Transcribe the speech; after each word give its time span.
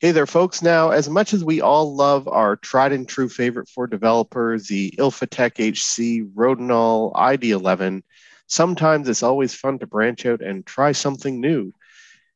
Hey 0.00 0.12
there, 0.12 0.26
folks. 0.28 0.62
Now, 0.62 0.90
as 0.90 1.08
much 1.08 1.34
as 1.34 1.42
we 1.42 1.60
all 1.60 1.92
love 1.92 2.28
our 2.28 2.54
tried 2.54 2.92
and 2.92 3.08
true 3.08 3.28
favorite 3.28 3.68
for 3.68 3.88
developers, 3.88 4.68
the 4.68 4.94
Ilfotec 4.96 5.58
HC 5.58 6.24
Rodinal 6.36 7.12
ID11, 7.14 8.02
sometimes 8.46 9.08
it's 9.08 9.24
always 9.24 9.56
fun 9.56 9.80
to 9.80 9.88
branch 9.88 10.24
out 10.24 10.40
and 10.40 10.64
try 10.64 10.92
something 10.92 11.40
new. 11.40 11.74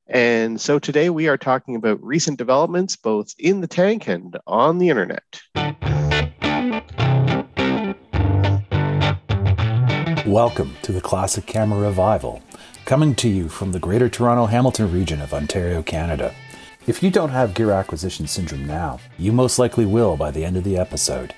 And 0.08 0.60
so 0.60 0.80
today 0.80 1.08
we 1.08 1.28
are 1.28 1.38
talking 1.38 1.76
about 1.76 2.02
recent 2.02 2.36
developments 2.36 2.96
both 2.96 3.32
in 3.38 3.60
the 3.60 3.68
tank 3.68 4.08
and 4.08 4.36
on 4.44 4.78
the 4.78 4.88
internet. 4.88 5.22
Welcome 10.26 10.74
to 10.82 10.90
the 10.90 11.00
Classic 11.00 11.46
Camera 11.46 11.78
Revival, 11.78 12.42
coming 12.86 13.14
to 13.14 13.28
you 13.28 13.48
from 13.48 13.70
the 13.70 13.78
Greater 13.78 14.08
Toronto 14.08 14.46
Hamilton 14.46 14.92
region 14.92 15.20
of 15.20 15.32
Ontario, 15.32 15.80
Canada. 15.80 16.34
If 16.84 17.00
you 17.00 17.12
don't 17.12 17.30
have 17.30 17.54
gear 17.54 17.70
acquisition 17.70 18.26
syndrome 18.26 18.66
now, 18.66 18.98
you 19.16 19.30
most 19.30 19.56
likely 19.60 19.86
will 19.86 20.16
by 20.16 20.32
the 20.32 20.44
end 20.44 20.56
of 20.56 20.64
the 20.64 20.76
episode. 20.76 21.32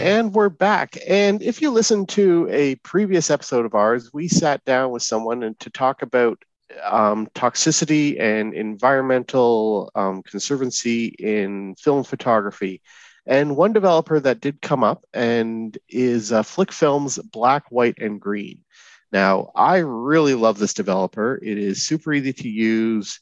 And 0.00 0.34
we're 0.34 0.48
back. 0.48 0.98
And 1.06 1.40
if 1.40 1.62
you 1.62 1.70
listen 1.70 2.06
to 2.06 2.48
a 2.50 2.74
previous 2.76 3.30
episode 3.30 3.64
of 3.64 3.76
ours, 3.76 4.10
we 4.12 4.26
sat 4.26 4.64
down 4.64 4.90
with 4.90 5.04
someone 5.04 5.44
and 5.44 5.56
to 5.60 5.70
talk 5.70 6.02
about 6.02 6.42
um, 6.82 7.28
toxicity 7.28 8.20
and 8.20 8.52
environmental 8.52 9.92
um, 9.94 10.24
conservancy 10.24 11.06
in 11.06 11.76
film 11.76 12.02
photography. 12.02 12.82
And 13.24 13.56
one 13.56 13.72
developer 13.72 14.18
that 14.18 14.40
did 14.40 14.60
come 14.60 14.82
up 14.82 15.04
and 15.14 15.78
is 15.88 16.32
uh, 16.32 16.42
Flic 16.42 16.72
Films 16.72 17.18
Black, 17.18 17.70
White, 17.70 17.98
and 18.00 18.20
Green. 18.20 18.64
Now, 19.12 19.50
I 19.54 19.78
really 19.78 20.34
love 20.34 20.58
this 20.58 20.74
developer. 20.74 21.38
It 21.42 21.58
is 21.58 21.84
super 21.84 22.12
easy 22.12 22.32
to 22.32 22.48
use. 22.48 23.20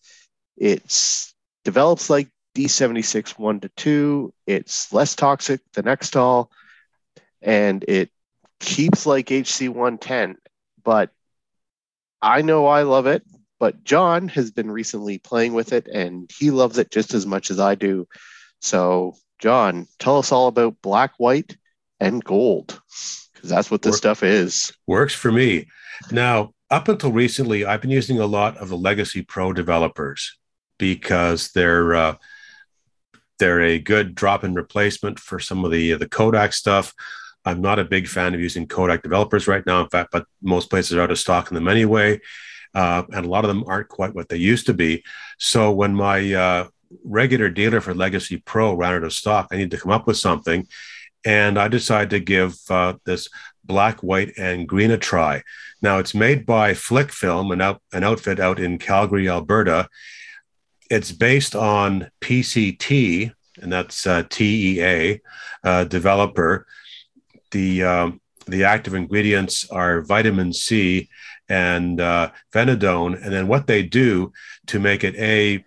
It 0.57 1.25
develops 1.65 2.11
like 2.11 2.29
D76 2.55 3.39
1 3.39 3.61
to 3.61 3.69
2. 3.71 4.35
It's 4.47 4.93
less 4.93 5.15
toxic 5.15 5.61
than 5.73 5.87
Xtol, 5.87 6.49
and 7.41 7.85
it 7.89 8.11
keeps 8.61 9.07
like 9.07 9.27
HC110. 9.27 10.37
But 10.85 11.11
I 12.21 12.43
know 12.43 12.67
I 12.67 12.83
love 12.83 13.07
it, 13.07 13.23
but 13.59 13.85
John 13.85 14.29
has 14.29 14.51
been 14.51 14.71
recently 14.71 15.19
playing 15.19 15.55
with 15.55 15.73
it, 15.73 15.87
and 15.87 16.31
he 16.37 16.51
loves 16.51 16.79
it 16.79 16.91
just 16.91 17.15
as 17.15 17.25
much 17.25 17.51
as 17.51 17.61
I 17.61 17.77
do. 17.77 18.07
So, 18.61 19.15
John, 19.39 19.87
tell 19.99 20.19
us 20.19 20.33
all 20.33 20.49
about 20.49 20.83
black, 20.83 21.13
white, 21.17 21.57
and 22.01 22.23
gold 22.23 22.81
because 23.33 23.51
that's 23.51 23.71
what 23.71 23.83
this 23.83 23.93
Work, 23.93 23.99
stuff 23.99 24.23
is. 24.23 24.73
Works 24.87 25.15
for 25.15 25.31
me. 25.31 25.67
Now, 26.11 26.53
up 26.71 26.89
until 26.89 27.13
recently, 27.13 27.65
I've 27.65 27.81
been 27.81 27.91
using 27.91 28.21
a 28.21 28.27
lot 28.27 28.57
of 28.59 28.69
the 28.69 28.77
Legacy 28.77 29.23
Pro 29.23 29.53
developers 29.53 30.37
because 30.79 31.51
they're 31.53 31.95
uh, 31.95 32.15
they're 33.39 33.63
a 33.63 33.79
good 33.79 34.15
drop-in 34.15 34.55
replacement 34.55 35.19
for 35.19 35.39
some 35.39 35.65
of 35.65 35.71
the 35.71 35.95
the 35.95 36.09
Kodak 36.09 36.53
stuff. 36.53 36.95
I'm 37.45 37.61
not 37.61 37.79
a 37.79 37.85
big 37.85 38.09
fan 38.09 38.35
of 38.35 38.41
using 38.41 38.67
Kodak 38.67 39.03
developers 39.03 39.49
right 39.49 39.65
now. 39.65 39.81
In 39.81 39.89
fact, 39.89 40.11
but 40.13 40.27
most 40.43 40.69
places 40.71 40.97
are 40.97 41.03
out 41.03 41.11
of 41.11 41.19
stock 41.19 41.51
in 41.51 41.55
them 41.55 41.69
anyway, 41.69 42.21
uh, 42.75 43.05
and 43.11 43.25
a 43.25 43.29
lot 43.29 43.45
of 43.45 43.49
them 43.49 43.65
aren't 43.67 43.89
quite 43.89 44.15
what 44.15 44.29
they 44.29 44.37
used 44.37 44.67
to 44.67 44.75
be. 44.75 45.05
So 45.39 45.73
when 45.73 45.95
my 45.95 46.35
uh, 46.35 46.69
regular 47.05 47.49
dealer 47.49 47.81
for 47.81 47.95
Legacy 47.95 48.39
Pro 48.39 48.75
ran 48.75 48.95
out 48.95 49.05
of 49.05 49.13
stock, 49.13 49.49
I 49.51 49.57
need 49.57 49.71
to 49.71 49.79
come 49.79 49.93
up 49.93 50.07
with 50.07 50.17
something 50.17 50.67
and 51.25 51.59
I 51.59 51.69
decided 51.69 52.11
to 52.11 52.21
give 52.21 52.57
uh, 52.71 52.95
this 53.05 53.29
black, 53.65 54.03
white, 54.03 54.33
and 54.39 54.69
green 54.69 54.91
a 54.91 54.99
try. 54.99 55.43
Now 55.81 55.99
it's 55.99 56.15
made 56.15 56.45
by 56.45 56.73
Flic 56.73 57.11
Film, 57.11 57.53
an, 57.53 57.61
out, 57.61 57.81
an 57.93 58.05
outfit 58.05 58.41
out 58.41 58.59
in 58.59 58.79
Calgary, 58.79 59.29
Alberta. 59.29 59.89
It's 60.91 61.13
based 61.13 61.55
on 61.55 62.11
PCT, 62.21 63.33
and 63.61 63.73
that's 63.73 64.07
uh, 64.07 64.25
TEA 64.29 65.21
uh, 65.63 65.85
developer. 65.85 66.67
The 67.51 67.83
um, 67.85 68.21
the 68.47 68.65
active 68.65 68.95
ingredients 68.95 69.69
are 69.71 70.03
vitamin 70.03 70.53
C 70.53 71.09
and 71.49 72.01
uh, 72.01 72.31
and 72.55 72.83
then 72.83 73.49
what 73.49 73.67
they 73.67 73.83
do 73.83 74.33
to 74.67 74.79
make 74.79 75.05
it 75.05 75.15
a 75.17 75.65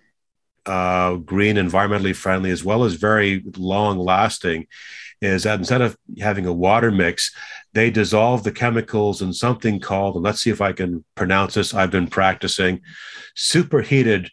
uh, 0.66 1.16
green, 1.16 1.56
environmentally 1.56 2.16
friendly, 2.16 2.52
as 2.52 2.64
well 2.64 2.84
as 2.84 2.94
very 2.94 3.44
long 3.58 3.98
lasting, 3.98 4.68
is 5.22 5.44
that 5.44 5.60
instead 5.60 5.82
of 5.82 5.96
having 6.20 6.46
a 6.46 6.54
water 6.54 6.92
mix, 6.92 7.34
they 7.74 7.92
dissolve 7.92 8.44
the 8.44 8.52
chemicals 8.52 9.22
in 9.22 9.34
something 9.34 9.80
called, 9.80 10.16
and 10.16 10.24
let's 10.24 10.42
see 10.42 10.50
if 10.50 10.62
I 10.62 10.74
can 10.74 11.06
pronounce 11.16 11.54
this, 11.54 11.74
I've 11.74 11.92
been 11.92 12.08
practicing, 12.08 12.82
superheated 13.36 14.30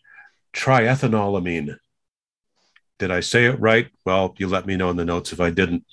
triethanolamine. 0.54 1.76
Did 2.98 3.10
I 3.12 3.20
say 3.20 3.44
it 3.44 3.60
right? 3.60 3.88
Well, 4.04 4.34
you 4.38 4.48
let 4.48 4.66
me 4.66 4.76
know 4.76 4.90
in 4.90 4.96
the 4.96 5.04
notes 5.04 5.32
if 5.32 5.40
I 5.40 5.50
didn't. 5.50 5.84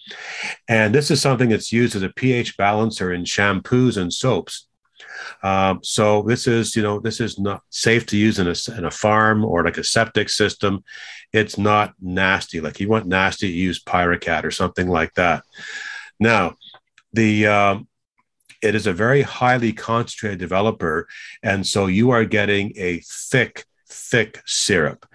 And 0.67 0.95
this 0.95 1.11
is 1.11 1.21
something 1.21 1.49
that's 1.49 1.71
used 1.71 1.95
as 1.95 2.01
a 2.01 2.09
pH 2.09 2.57
balancer 2.57 3.13
in 3.13 3.25
shampoos 3.25 3.97
and 3.97 4.11
soaps. 4.11 4.67
Um, 5.43 5.79
so 5.83 6.21
this 6.23 6.47
is, 6.47 6.75
you 6.75 6.83
know, 6.83 6.99
this 6.99 7.19
is 7.19 7.39
not 7.39 7.61
safe 7.69 8.05
to 8.07 8.17
use 8.17 8.39
in 8.39 8.47
a, 8.47 8.77
in 8.77 8.85
a 8.85 8.91
farm 8.91 9.43
or 9.45 9.63
like 9.63 9.77
a 9.77 9.83
septic 9.83 10.29
system. 10.29 10.83
It's 11.33 11.57
not 11.57 11.93
nasty. 12.01 12.61
Like 12.61 12.79
you 12.79 12.89
want 12.89 13.07
nasty, 13.07 13.49
use 13.49 13.83
Pyrocat 13.83 14.43
or 14.43 14.51
something 14.51 14.87
like 14.87 15.13
that. 15.15 15.43
Now, 16.19 16.55
the 17.13 17.47
um, 17.47 17.87
it 18.61 18.75
is 18.75 18.87
a 18.87 18.93
very 18.93 19.21
highly 19.21 19.73
concentrated 19.73 20.39
developer, 20.39 21.07
and 21.43 21.65
so 21.65 21.87
you 21.87 22.11
are 22.11 22.25
getting 22.25 22.73
a 22.77 23.01
thick, 23.29 23.65
thick 23.87 24.41
syrup. 24.45 25.05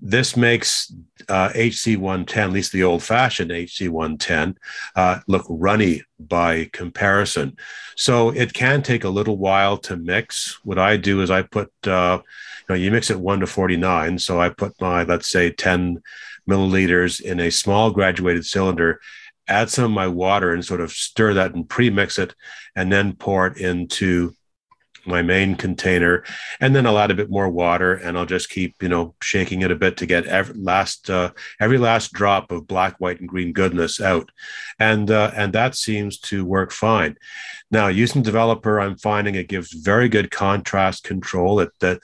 This 0.00 0.36
makes 0.36 0.92
uh, 1.28 1.50
HC110, 1.50 2.36
at 2.36 2.52
least 2.52 2.72
the 2.72 2.84
old 2.84 3.02
fashioned 3.02 3.50
HC110, 3.50 4.56
uh, 4.96 5.20
look 5.26 5.44
runny 5.48 6.02
by 6.18 6.70
comparison. 6.72 7.56
So 7.96 8.30
it 8.30 8.52
can 8.52 8.82
take 8.82 9.04
a 9.04 9.08
little 9.08 9.38
while 9.38 9.76
to 9.78 9.96
mix. 9.96 10.58
What 10.64 10.78
I 10.78 10.96
do 10.96 11.20
is 11.20 11.30
I 11.30 11.42
put, 11.42 11.70
uh, 11.86 12.20
you 12.22 12.64
know, 12.68 12.74
you 12.74 12.90
mix 12.90 13.10
it 13.10 13.20
1 13.20 13.40
to 13.40 13.46
49. 13.46 14.18
So 14.18 14.40
I 14.40 14.50
put 14.50 14.80
my, 14.80 15.02
let's 15.02 15.28
say, 15.28 15.50
10 15.50 16.02
milliliters 16.48 17.20
in 17.20 17.40
a 17.40 17.50
small 17.50 17.90
graduated 17.90 18.46
cylinder, 18.46 19.00
add 19.48 19.70
some 19.70 19.84
of 19.84 19.90
my 19.90 20.06
water 20.06 20.52
and 20.52 20.64
sort 20.64 20.80
of 20.80 20.92
stir 20.92 21.34
that 21.34 21.54
and 21.54 21.68
pre 21.68 21.90
mix 21.90 22.18
it, 22.18 22.34
and 22.76 22.92
then 22.92 23.14
pour 23.14 23.46
it 23.46 23.58
into 23.58 24.34
my 25.08 25.22
main 25.22 25.56
container 25.56 26.22
and 26.60 26.76
then 26.76 26.86
I'll 26.86 26.98
add 26.98 27.10
a 27.10 27.14
bit 27.14 27.30
more 27.30 27.48
water 27.48 27.94
and 27.94 28.16
I'll 28.16 28.26
just 28.26 28.50
keep, 28.50 28.82
you 28.82 28.88
know, 28.88 29.14
shaking 29.22 29.62
it 29.62 29.70
a 29.70 29.76
bit 29.76 29.96
to 29.98 30.06
get 30.06 30.26
every 30.26 30.54
last, 30.60 31.10
uh, 31.10 31.32
every 31.60 31.78
last 31.78 32.12
drop 32.12 32.52
of 32.52 32.66
black, 32.66 32.96
white 32.98 33.20
and 33.20 33.28
green 33.28 33.52
goodness 33.52 34.00
out. 34.00 34.30
And, 34.78 35.10
uh, 35.10 35.32
and 35.34 35.52
that 35.54 35.74
seems 35.74 36.18
to 36.20 36.44
work 36.44 36.70
fine. 36.70 37.16
Now 37.70 37.88
using 37.88 38.22
developer, 38.22 38.80
I'm 38.80 38.96
finding 38.96 39.34
it 39.34 39.48
gives 39.48 39.72
very 39.72 40.08
good 40.08 40.30
contrast 40.30 41.04
control. 41.04 41.56
That 41.56 42.00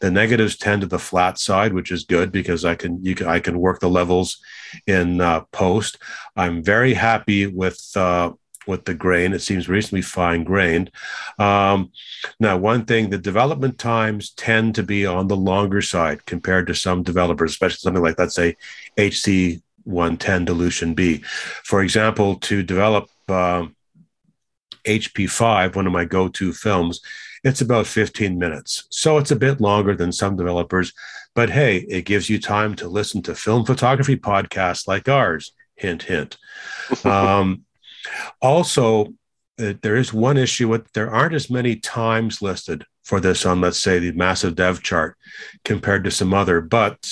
the 0.00 0.10
negatives 0.10 0.56
tend 0.56 0.82
to 0.82 0.86
the 0.86 0.98
flat 0.98 1.38
side, 1.38 1.72
which 1.72 1.90
is 1.90 2.04
good 2.04 2.30
because 2.30 2.64
I 2.64 2.74
can, 2.74 3.04
you 3.04 3.14
can, 3.14 3.26
I 3.26 3.40
can 3.40 3.58
work 3.58 3.80
the 3.80 3.88
levels 3.88 4.38
in 4.86 5.20
uh, 5.20 5.42
post. 5.52 5.98
I'm 6.36 6.62
very 6.62 6.94
happy 6.94 7.46
with, 7.46 7.80
uh, 7.96 8.32
with 8.68 8.84
the 8.84 8.94
grain. 8.94 9.32
It 9.32 9.40
seems 9.40 9.68
reasonably 9.68 10.02
fine 10.02 10.44
grained. 10.44 10.92
Um, 11.38 11.90
now, 12.38 12.56
one 12.58 12.84
thing, 12.84 13.10
the 13.10 13.18
development 13.18 13.78
times 13.78 14.30
tend 14.30 14.74
to 14.76 14.82
be 14.82 15.06
on 15.06 15.26
the 15.26 15.36
longer 15.36 15.82
side 15.82 16.26
compared 16.26 16.66
to 16.68 16.74
some 16.74 17.02
developers, 17.02 17.52
especially 17.52 17.78
something 17.78 18.02
like, 18.02 18.18
let's 18.18 18.34
say, 18.34 18.56
HC 18.98 19.62
110 19.84 20.44
dilution 20.44 20.94
B. 20.94 21.22
For 21.64 21.82
example, 21.82 22.36
to 22.36 22.62
develop 22.62 23.08
uh, 23.28 23.60
um, 23.60 23.76
HP5, 24.84 25.74
one 25.74 25.86
of 25.86 25.92
my 25.92 26.04
go 26.04 26.28
to 26.28 26.52
films, 26.52 27.00
it's 27.44 27.60
about 27.60 27.86
15 27.86 28.38
minutes. 28.38 28.86
So 28.90 29.18
it's 29.18 29.30
a 29.30 29.36
bit 29.36 29.60
longer 29.60 29.94
than 29.94 30.12
some 30.12 30.36
developers. 30.36 30.92
But 31.34 31.50
hey, 31.50 31.78
it 31.88 32.02
gives 32.02 32.28
you 32.28 32.40
time 32.40 32.74
to 32.76 32.88
listen 32.88 33.22
to 33.22 33.34
film 33.34 33.64
photography 33.64 34.16
podcasts 34.16 34.88
like 34.88 35.08
ours. 35.08 35.52
Hint, 35.76 36.02
hint. 36.02 36.36
Um, 37.04 37.64
also, 38.40 39.06
uh, 39.60 39.74
there 39.82 39.96
is 39.96 40.12
one 40.12 40.36
issue 40.36 40.68
with 40.68 40.90
there 40.92 41.10
aren't 41.10 41.34
as 41.34 41.50
many 41.50 41.76
times 41.76 42.40
listed 42.40 42.84
for 43.08 43.20
this 43.20 43.46
on, 43.46 43.60
let's 43.60 43.78
say, 43.78 43.98
the 43.98 44.12
massive 44.12 44.54
dev 44.54 44.82
chart 44.82 45.16
compared 45.64 46.04
to 46.04 46.10
some 46.10 46.34
other. 46.34 46.60
But 46.60 47.10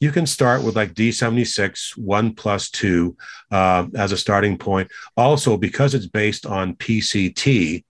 you 0.00 0.12
can 0.12 0.24
start 0.24 0.62
with 0.62 0.76
like 0.76 0.94
D76, 0.94 1.98
one 1.98 2.34
plus 2.34 2.70
two 2.70 3.16
uh, 3.50 3.86
as 3.94 4.12
a 4.12 4.16
starting 4.16 4.56
point. 4.56 4.90
Also, 5.16 5.56
because 5.56 5.94
it's 5.94 6.06
based 6.06 6.46
on 6.46 6.76
PCT, 6.76 7.84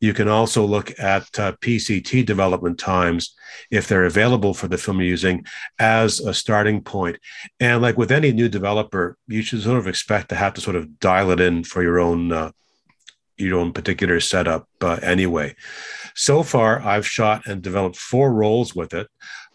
you 0.00 0.12
can 0.12 0.28
also 0.28 0.64
look 0.64 0.98
at 0.98 1.22
uh, 1.38 1.52
PCT 1.60 2.24
development 2.24 2.78
times 2.78 3.34
if 3.70 3.88
they're 3.88 4.04
available 4.04 4.54
for 4.54 4.68
the 4.68 4.78
film 4.78 5.00
you're 5.00 5.08
using 5.08 5.44
as 5.78 6.20
a 6.20 6.34
starting 6.34 6.82
point. 6.82 7.18
And 7.60 7.82
like 7.82 7.96
with 7.96 8.12
any 8.12 8.32
new 8.32 8.48
developer, 8.48 9.16
you 9.26 9.42
should 9.42 9.62
sort 9.62 9.78
of 9.78 9.86
expect 9.86 10.28
to 10.30 10.34
have 10.34 10.54
to 10.54 10.60
sort 10.60 10.76
of 10.76 10.98
dial 11.00 11.30
it 11.30 11.40
in 11.40 11.64
for 11.64 11.82
your 11.82 11.98
own 11.98 12.32
uh, 12.32 12.52
your 13.38 13.58
own 13.58 13.72
particular 13.72 14.18
setup 14.20 14.66
uh, 14.80 14.98
anyway. 15.02 15.54
So 16.14 16.42
far, 16.42 16.80
I've 16.80 17.06
shot 17.06 17.46
and 17.46 17.60
developed 17.60 17.96
four 17.96 18.32
rolls 18.32 18.74
with 18.74 18.94
it. 18.94 19.08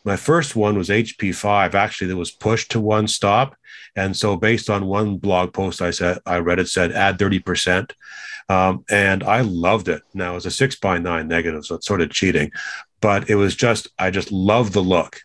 My 0.04 0.16
first 0.16 0.56
one 0.56 0.78
was 0.78 0.90
HP5. 0.90 1.74
Actually, 1.74 2.08
that 2.08 2.18
was 2.18 2.32
pushed 2.32 2.72
to 2.72 2.80
one 2.80 3.08
stop, 3.08 3.56
and 3.96 4.16
so 4.16 4.36
based 4.36 4.70
on 4.70 4.86
one 4.86 5.18
blog 5.18 5.54
post 5.54 5.82
I 5.82 5.92
said 5.92 6.20
I 6.26 6.38
read, 6.38 6.60
it 6.60 6.70
said 6.70 6.92
add 6.92 7.20
thirty 7.20 7.40
percent, 7.40 7.94
um, 8.50 8.86
and 8.90 9.24
I 9.24 9.42
loved 9.42 9.88
it. 9.88 10.04
Now 10.14 10.36
it's 10.36 10.46
a 10.46 10.52
six 10.52 10.76
by 10.76 10.98
nine 10.98 11.28
negative, 11.28 11.66
so 11.66 11.76
it's 11.76 11.88
sort 11.88 12.02
of 12.02 12.10
cheating, 12.12 12.52
but 13.02 13.30
it 13.30 13.36
was 13.36 13.56
just 13.56 13.88
I 13.98 14.12
just 14.12 14.32
love 14.32 14.74
the 14.74 14.84
look. 14.84 15.22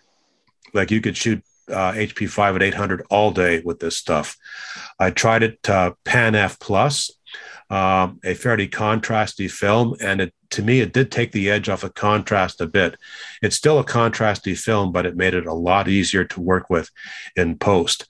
Like 0.75 0.91
you 0.91 1.01
could 1.01 1.17
shoot 1.17 1.43
uh, 1.69 1.93
HP5 1.93 2.57
at 2.57 2.63
800 2.63 3.07
all 3.11 3.31
day 3.31 3.61
with 3.61 3.81
this 3.81 3.97
stuff. 3.97 4.37
I 4.99 5.11
tried 5.11 5.43
it 5.43 5.69
uh, 5.69 5.93
Pan 6.05 6.35
F 6.35 6.59
Plus, 6.59 7.11
um, 7.71 8.21
a 8.25 8.35
fairly 8.35 8.69
contrasty 8.69 9.51
film, 9.51 9.97
and 10.01 10.21
it 10.21 10.35
to 10.51 10.63
me 10.63 10.81
it 10.81 10.93
did 10.93 11.11
take 11.11 11.33
the 11.33 11.51
edge 11.51 11.69
off 11.69 11.85
of 11.85 11.95
contrast 11.95 12.61
a 12.61 12.67
bit. 12.67 12.97
It's 13.43 13.57
still 13.57 13.79
a 13.79 13.85
contrasty 13.85 14.59
film, 14.59 14.93
but 14.93 15.07
it 15.07 15.17
made 15.17 15.35
it 15.35 15.47
a 15.47 15.55
lot 15.55 15.89
easier 15.89 16.25
to 16.25 16.41
work 16.41 16.71
with 16.71 16.91
in 17.35 17.59
post. 17.59 18.07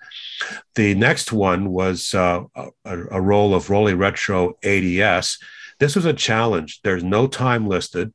The 0.74 0.94
next 0.94 1.32
one 1.32 1.70
was 1.70 2.14
uh, 2.14 2.44
a, 2.54 2.68
a 2.84 3.20
roll 3.20 3.54
of 3.54 3.68
Rollei 3.68 3.98
Retro 3.98 4.54
80S. 4.62 5.38
This 5.78 5.96
was 5.96 6.04
a 6.04 6.12
challenge. 6.12 6.80
There's 6.82 7.04
no 7.04 7.26
time 7.26 7.66
listed 7.66 8.12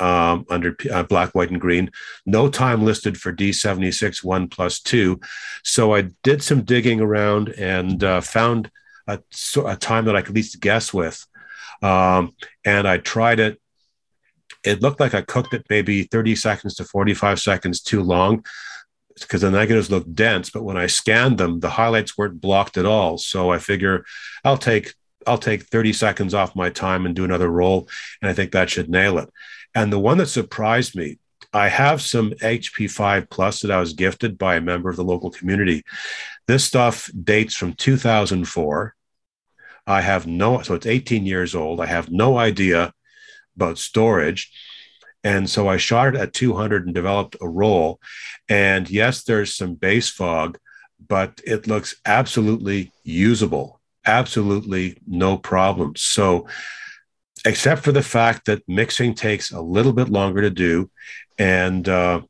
um, 0.00 0.46
under 0.48 0.76
uh, 0.90 1.02
black, 1.04 1.34
white, 1.34 1.50
and 1.50 1.60
green. 1.60 1.90
No 2.26 2.48
time 2.48 2.84
listed 2.84 3.20
for 3.20 3.32
D76 3.32 4.24
1 4.24 4.48
plus 4.48 4.80
2. 4.80 5.20
So 5.62 5.94
I 5.94 6.10
did 6.22 6.42
some 6.42 6.62
digging 6.62 7.00
around 7.00 7.50
and 7.50 8.02
uh, 8.02 8.20
found 8.20 8.70
a, 9.06 9.20
a, 9.64 9.76
time 9.76 10.06
that 10.06 10.16
I 10.16 10.22
could 10.22 10.30
at 10.30 10.36
least 10.36 10.60
guess 10.60 10.92
with. 10.92 11.26
Um, 11.82 12.34
and 12.64 12.86
I 12.86 12.98
tried 12.98 13.40
it. 13.40 13.60
It 14.64 14.82
looked 14.82 15.00
like 15.00 15.14
I 15.14 15.22
cooked 15.22 15.54
it 15.54 15.64
maybe 15.70 16.02
30 16.02 16.36
seconds 16.36 16.74
to 16.76 16.84
45 16.84 17.40
seconds 17.40 17.80
too 17.80 18.02
long 18.02 18.44
because 19.18 19.40
the 19.40 19.50
negatives 19.50 19.90
looked 19.90 20.14
dense. 20.14 20.50
But 20.50 20.64
when 20.64 20.76
I 20.76 20.86
scanned 20.86 21.38
them, 21.38 21.60
the 21.60 21.70
highlights 21.70 22.16
weren't 22.18 22.40
blocked 22.40 22.76
at 22.76 22.86
all. 22.86 23.18
So 23.18 23.50
I 23.50 23.58
figure 23.58 24.04
I'll 24.44 24.58
take 24.58 24.94
I'll 25.26 25.38
take 25.38 25.64
30 25.64 25.92
seconds 25.92 26.34
off 26.34 26.56
my 26.56 26.70
time 26.70 27.04
and 27.04 27.14
do 27.14 27.24
another 27.24 27.48
roll. 27.48 27.88
And 28.22 28.30
I 28.30 28.34
think 28.34 28.52
that 28.52 28.70
should 28.70 28.88
nail 28.88 29.18
it. 29.18 29.28
And 29.74 29.92
the 29.92 29.98
one 29.98 30.18
that 30.18 30.26
surprised 30.26 30.96
me, 30.96 31.18
I 31.52 31.68
have 31.68 32.00
some 32.00 32.30
HP5 32.30 33.28
Plus 33.28 33.60
that 33.60 33.70
I 33.70 33.80
was 33.80 33.92
gifted 33.92 34.38
by 34.38 34.56
a 34.56 34.60
member 34.60 34.88
of 34.88 34.96
the 34.96 35.04
local 35.04 35.30
community. 35.30 35.82
This 36.46 36.64
stuff 36.64 37.10
dates 37.22 37.54
from 37.54 37.74
2004. 37.74 38.94
I 39.86 40.00
have 40.00 40.26
no, 40.26 40.62
so 40.62 40.74
it's 40.74 40.86
18 40.86 41.26
years 41.26 41.54
old. 41.54 41.80
I 41.80 41.86
have 41.86 42.10
no 42.10 42.38
idea 42.38 42.92
about 43.56 43.78
storage. 43.78 44.50
And 45.22 45.48
so 45.50 45.68
I 45.68 45.76
shot 45.76 46.14
it 46.14 46.20
at 46.20 46.32
200 46.32 46.86
and 46.86 46.94
developed 46.94 47.36
a 47.40 47.48
roll. 47.48 48.00
And 48.48 48.88
yes, 48.88 49.24
there's 49.24 49.54
some 49.54 49.74
base 49.74 50.08
fog, 50.08 50.58
but 51.06 51.40
it 51.44 51.66
looks 51.66 51.94
absolutely 52.06 52.92
usable, 53.04 53.80
absolutely 54.06 54.98
no 55.06 55.36
problem. 55.36 55.94
So 55.96 56.46
except 57.44 57.82
for 57.82 57.92
the 57.92 58.02
fact 58.02 58.46
that 58.46 58.68
mixing 58.68 59.14
takes 59.14 59.50
a 59.50 59.60
little 59.60 59.92
bit 59.92 60.08
longer 60.08 60.42
to 60.42 60.50
do, 60.50 60.90
and 61.38 61.88
uh, 61.88 62.20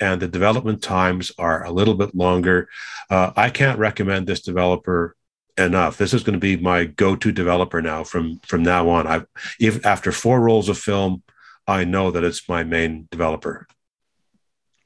and 0.00 0.20
the 0.20 0.28
development 0.28 0.82
times 0.82 1.30
are 1.38 1.64
a 1.64 1.70
little 1.70 1.94
bit 1.94 2.14
longer. 2.14 2.68
Uh, 3.10 3.32
I 3.36 3.50
can't 3.50 3.78
recommend 3.78 4.26
this 4.26 4.40
developer 4.40 5.14
enough. 5.60 5.96
This 5.96 6.14
is 6.14 6.22
going 6.22 6.34
to 6.34 6.40
be 6.40 6.56
my 6.56 6.84
go-to 6.84 7.32
developer 7.32 7.80
now 7.82 8.04
from 8.04 8.40
from 8.46 8.62
now 8.62 8.88
on. 8.88 9.06
I 9.06 9.22
even 9.58 9.84
after 9.84 10.12
four 10.12 10.40
rolls 10.40 10.68
of 10.68 10.78
film, 10.78 11.22
I 11.66 11.84
know 11.84 12.10
that 12.10 12.24
it's 12.24 12.48
my 12.48 12.64
main 12.64 13.08
developer. 13.10 13.66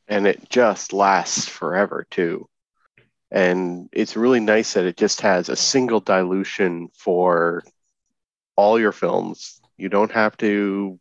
And 0.07 0.27
it 0.27 0.51
just 0.51 0.93
lasts 0.93 1.49
forever 1.49 2.07
too. 2.11 2.49
And 3.31 3.89
it's 3.93 4.17
really 4.17 4.41
nice 4.41 4.75
that 4.75 4.85
it 4.85 4.97
just 4.97 5.23
has 5.23 5.49
a 5.49 5.57
single 5.57 6.01
dilution 6.01 6.89
for 6.95 7.65
all 8.55 8.79
your 8.79 8.93
films. 8.93 9.61
You 9.77 9.89
don't 9.89 10.13
have 10.13 10.37
to 10.39 11.01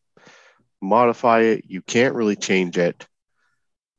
modify 0.81 1.41
it, 1.41 1.65
you 1.67 1.81
can't 1.81 2.15
really 2.15 2.35
change 2.35 2.77
it. 2.77 3.07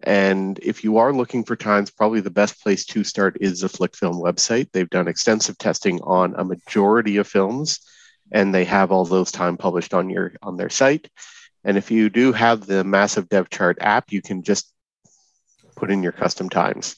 And 0.05 0.59
if 0.63 0.85
you 0.85 0.99
are 0.99 1.15
looking 1.15 1.45
for 1.45 1.57
times, 1.57 1.91
probably 1.91 2.21
the 2.21 2.31
best 2.31 2.63
place 2.63 2.85
to 2.87 3.05
start 3.05 3.39
is 3.41 3.61
the 3.61 3.69
Flic 3.69 3.97
Film 3.97 4.17
website. 4.17 4.71
They've 4.71 4.89
done 4.89 5.09
extensive 5.09 5.57
testing 5.57 6.01
on 6.03 6.35
a 6.37 6.45
majority 6.45 7.17
of 7.17 7.27
films, 7.27 7.81
and 8.31 8.55
they 8.55 8.65
have 8.65 8.93
all 8.93 9.07
those 9.07 9.33
time 9.33 9.57
published 9.57 9.95
on 9.95 10.11
your 10.11 10.33
on 10.43 10.59
their 10.59 10.69
site. 10.69 11.09
And 11.65 11.79
if 11.79 11.91
you 11.91 12.11
do 12.11 12.33
have 12.33 12.67
the 12.67 12.85
massive 12.85 13.31
dev 13.31 13.49
chart 13.49 13.79
app, 13.81 14.13
you 14.13 14.21
can 14.21 14.43
just 14.43 14.71
put 15.75 15.91
in 15.91 16.03
your 16.03 16.13
custom 16.13 16.51
times. 16.51 16.97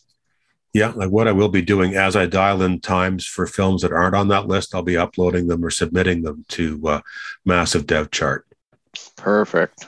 Yeah, 0.73 0.93
like 0.95 1.11
what 1.11 1.29
I 1.29 1.33
will 1.33 1.49
be 1.49 1.63
doing 1.63 1.95
as 1.95 2.17
I 2.17 2.27
dial 2.27 2.61
in 2.63 2.81
times 2.81 3.25
for 3.25 3.47
films 3.47 3.83
that 3.83 3.93
aren't 3.93 4.17
on 4.17 4.29
that 4.29 4.49
list, 4.49 4.75
I'll 4.75 4.83
be 4.83 4.97
uploading 4.97 5.47
them 5.47 5.65
or 5.65 5.71
submitting 5.71 6.23
them 6.23 6.45
to 6.49 6.89
uh, 6.89 7.01
Massive 7.45 7.87
Dev 7.87 8.11
Chart. 8.11 8.45
Perfect. 9.17 9.87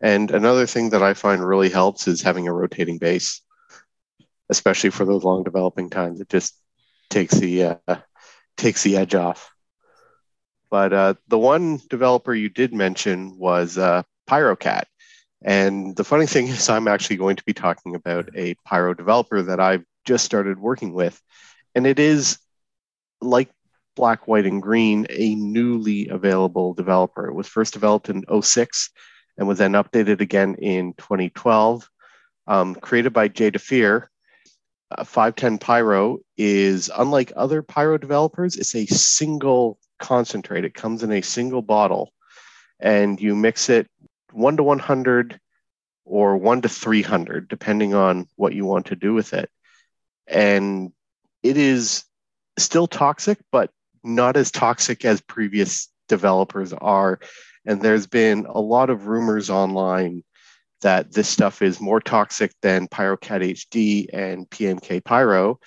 And 0.00 0.30
another 0.30 0.66
thing 0.66 0.90
that 0.90 1.02
I 1.02 1.14
find 1.14 1.46
really 1.46 1.68
helps 1.68 2.08
is 2.08 2.22
having 2.22 2.48
a 2.48 2.52
rotating 2.52 2.98
base, 2.98 3.42
especially 4.48 4.90
for 4.90 5.04
those 5.04 5.24
long 5.24 5.44
developing 5.44 5.90
times. 5.90 6.20
It 6.20 6.28
just 6.28 6.54
takes 7.10 7.34
the 7.34 7.64
uh, 7.64 7.96
takes 8.56 8.82
the 8.82 8.96
edge 8.96 9.14
off. 9.14 9.50
But 10.70 10.92
uh, 10.92 11.14
the 11.28 11.38
one 11.38 11.80
developer 11.90 12.32
you 12.32 12.48
did 12.48 12.72
mention 12.72 13.36
was 13.38 13.76
uh, 13.76 14.04
PyroCat. 14.28 14.84
And 15.42 15.96
the 15.96 16.04
funny 16.04 16.26
thing 16.26 16.46
is, 16.48 16.68
I'm 16.68 16.88
actually 16.88 17.16
going 17.16 17.36
to 17.36 17.44
be 17.44 17.52
talking 17.52 17.94
about 17.94 18.28
a 18.36 18.54
Pyro 18.64 18.94
developer 18.94 19.42
that 19.42 19.60
I've 19.60 19.84
just 20.04 20.24
started 20.24 20.58
working 20.58 20.92
with. 20.92 21.20
And 21.74 21.86
it 21.86 21.98
is 21.98 22.38
like 23.20 23.50
black, 23.96 24.28
white, 24.28 24.46
and 24.46 24.62
green, 24.62 25.06
a 25.10 25.34
newly 25.34 26.08
available 26.08 26.74
developer. 26.74 27.26
It 27.26 27.34
was 27.34 27.48
first 27.48 27.72
developed 27.72 28.08
in 28.08 28.24
06 28.42 28.90
and 29.40 29.48
was 29.48 29.58
then 29.58 29.72
updated 29.72 30.20
again 30.20 30.54
in 30.54 30.94
2012. 30.94 31.90
Um, 32.46 32.76
created 32.76 33.12
by 33.12 33.26
Jay 33.26 33.50
De 33.50 33.58
Fehr, 33.58 34.06
uh, 34.92 35.02
510 35.02 35.58
Pyro 35.58 36.18
is 36.36 36.90
unlike 36.96 37.32
other 37.34 37.62
Pyro 37.62 37.98
developers, 37.98 38.56
it's 38.56 38.76
a 38.76 38.86
single 38.86 39.78
concentrate. 39.98 40.64
It 40.64 40.74
comes 40.74 41.02
in 41.02 41.10
a 41.10 41.22
single 41.22 41.62
bottle 41.62 42.12
and 42.78 43.20
you 43.20 43.34
mix 43.34 43.68
it 43.68 43.88
1 44.32 44.58
to 44.58 44.62
100 44.62 45.40
or 46.04 46.36
1 46.36 46.62
to 46.62 46.68
300, 46.68 47.48
depending 47.48 47.94
on 47.94 48.28
what 48.36 48.54
you 48.54 48.64
want 48.64 48.86
to 48.86 48.96
do 48.96 49.14
with 49.14 49.32
it 49.32 49.50
and 50.30 50.92
it 51.42 51.56
is 51.56 52.04
still 52.58 52.86
toxic, 52.86 53.38
but 53.50 53.70
not 54.02 54.36
as 54.36 54.50
toxic 54.50 55.04
as 55.04 55.20
previous 55.20 55.88
developers 56.08 56.72
are. 56.72 57.18
And 57.66 57.80
there's 57.80 58.06
been 58.06 58.46
a 58.48 58.60
lot 58.60 58.90
of 58.90 59.06
rumors 59.06 59.50
online 59.50 60.22
that 60.80 61.12
this 61.12 61.28
stuff 61.28 61.62
is 61.62 61.80
more 61.80 62.00
toxic 62.00 62.52
than 62.62 62.88
PyroCat 62.88 63.52
HD 63.52 64.06
and 64.12 64.48
PMK 64.48 65.04
Pyro, 65.04 65.60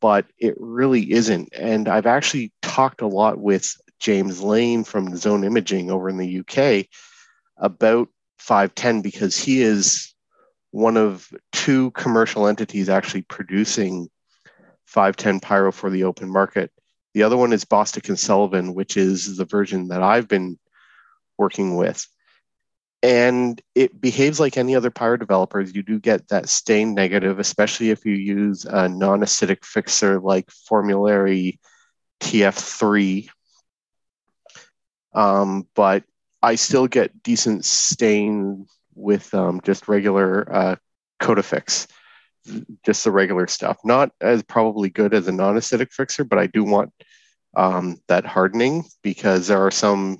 but 0.00 0.26
it 0.38 0.54
really 0.58 1.12
isn't. 1.12 1.48
And 1.52 1.88
I've 1.88 2.06
actually 2.06 2.52
talked 2.62 3.00
a 3.00 3.06
lot 3.06 3.38
with 3.38 3.72
James 4.00 4.42
Lane 4.42 4.84
from 4.84 5.16
Zone 5.16 5.44
Imaging 5.44 5.90
over 5.90 6.08
in 6.08 6.18
the 6.18 6.40
UK 6.40 6.86
about 7.56 8.08
510 8.38 9.02
because 9.02 9.36
he 9.36 9.62
is 9.62 10.14
one 10.70 10.96
of 10.96 11.28
two 11.52 11.90
commercial 11.92 12.46
entities 12.46 12.88
actually 12.88 13.22
producing 13.22 14.08
510 14.86 15.40
Pyro 15.40 15.72
for 15.72 15.90
the 15.90 16.04
open 16.04 16.30
market. 16.30 16.70
The 17.14 17.22
other 17.22 17.36
one 17.36 17.52
is 17.52 17.64
Bostick 17.64 18.08
and 18.08 18.18
Sullivan, 18.18 18.74
which 18.74 18.96
is 18.96 19.36
the 19.36 19.44
version 19.44 19.88
that 19.88 20.02
I've 20.02 20.28
been 20.28 20.58
working 21.38 21.76
with. 21.76 22.06
And 23.02 23.60
it 23.76 24.00
behaves 24.00 24.40
like 24.40 24.56
any 24.56 24.74
other 24.74 24.90
Pyro 24.90 25.16
developers. 25.16 25.74
You 25.74 25.84
do 25.84 26.00
get 26.00 26.28
that 26.28 26.48
stain 26.48 26.94
negative, 26.94 27.38
especially 27.38 27.90
if 27.90 28.04
you 28.04 28.14
use 28.14 28.64
a 28.64 28.88
non 28.88 29.20
acidic 29.20 29.64
fixer 29.64 30.18
like 30.18 30.50
Formulary 30.50 31.60
TF3. 32.20 33.28
Um, 35.14 35.66
but 35.74 36.04
I 36.42 36.56
still 36.56 36.86
get 36.86 37.22
decent 37.22 37.64
stain 37.64 38.66
with 38.94 39.32
um, 39.32 39.60
just 39.62 39.88
regular 39.88 40.52
uh, 40.52 40.76
Kodafix, 41.20 41.86
just 42.84 43.04
the 43.04 43.10
regular 43.10 43.46
stuff. 43.46 43.78
Not 43.84 44.12
as 44.20 44.42
probably 44.42 44.90
good 44.90 45.14
as 45.14 45.28
a 45.28 45.32
non-acidic 45.32 45.92
fixer, 45.92 46.24
but 46.24 46.38
I 46.38 46.46
do 46.46 46.64
want 46.64 46.92
um, 47.56 48.00
that 48.08 48.26
hardening 48.26 48.84
because 49.02 49.48
there 49.48 49.64
are 49.64 49.70
some 49.70 50.18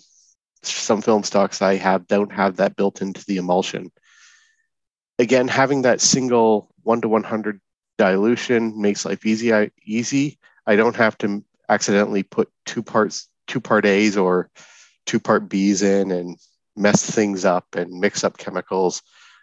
some 0.63 1.03
film 1.03 1.23
stocks 1.23 1.63
I 1.63 1.77
have 1.77 2.07
don't 2.07 2.33
have 2.33 2.57
that 2.57 2.77
built 2.77 3.03
into 3.03 3.25
the 3.27 3.37
emulsion. 3.37 3.91
Again, 5.19 5.49
having 5.49 5.83
that 5.83 6.01
single 6.01 6.73
one 6.83 7.01
to 7.01 7.09
100 7.09 7.61
dilution 7.97 8.81
makes 8.81 9.05
life 9.05 9.27
easy. 9.27 9.53
I, 9.53 9.71
easy. 9.85 10.39
I 10.67 10.77
don't 10.77 10.97
have 10.97 11.19
to 11.19 11.45
accidentally 11.69 12.23
put 12.23 12.51
two 12.65 12.83
parts 12.83 13.29
two 13.49 13.61
part 13.61 13.87
A's 13.87 14.17
or 14.17 14.51
two 15.07 15.19
part 15.19 15.49
B's 15.49 15.83
in 15.83 16.13
and 16.13 16.37
mess 16.77 17.03
things 17.03 17.45
up 17.45 17.67
and 17.75 17.99
mix 17.99 18.23
up 18.23 18.39
chemicals. 18.39 19.03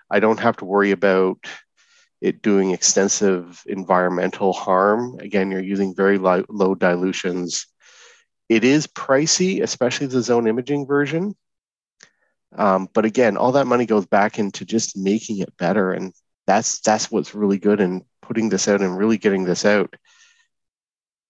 I 0.10 0.20
don't 0.20 0.40
have 0.40 0.56
to 0.58 0.66
worry 0.66 0.92
about 0.92 1.38
it 2.22 2.42
doing 2.42 2.72
extensive 2.72 3.62
environmental 3.66 4.54
harm. 4.54 5.18
Again, 5.20 5.52
you're 5.52 5.62
using 5.62 5.94
very 5.94 6.18
low, 6.18 6.46
low 6.48 6.76
dilutions. 6.76 7.68
It 8.50 8.64
is 8.64 8.88
pricey, 8.88 9.62
especially 9.62 10.08
the 10.08 10.22
zone 10.22 10.48
imaging 10.48 10.86
version. 10.86 11.36
Um, 12.56 12.88
but 12.94 13.06
again, 13.06 13.38
all 13.38 13.54
that 13.54 13.68
money 13.68 13.86
goes 13.86 14.06
back 14.06 14.40
into 14.40 14.66
just 14.66 14.98
making 14.98 15.40
it 15.40 15.58
better, 15.58 15.92
and 15.92 16.14
that's 16.48 16.80
that's 16.80 17.12
what's 17.12 17.36
really 17.36 17.58
good 17.58 17.82
in 17.82 18.06
putting 18.22 18.50
this 18.50 18.68
out 18.68 18.82
and 18.82 18.98
really 18.98 19.18
getting 19.18 19.44
this 19.44 19.66
out. 19.66 19.96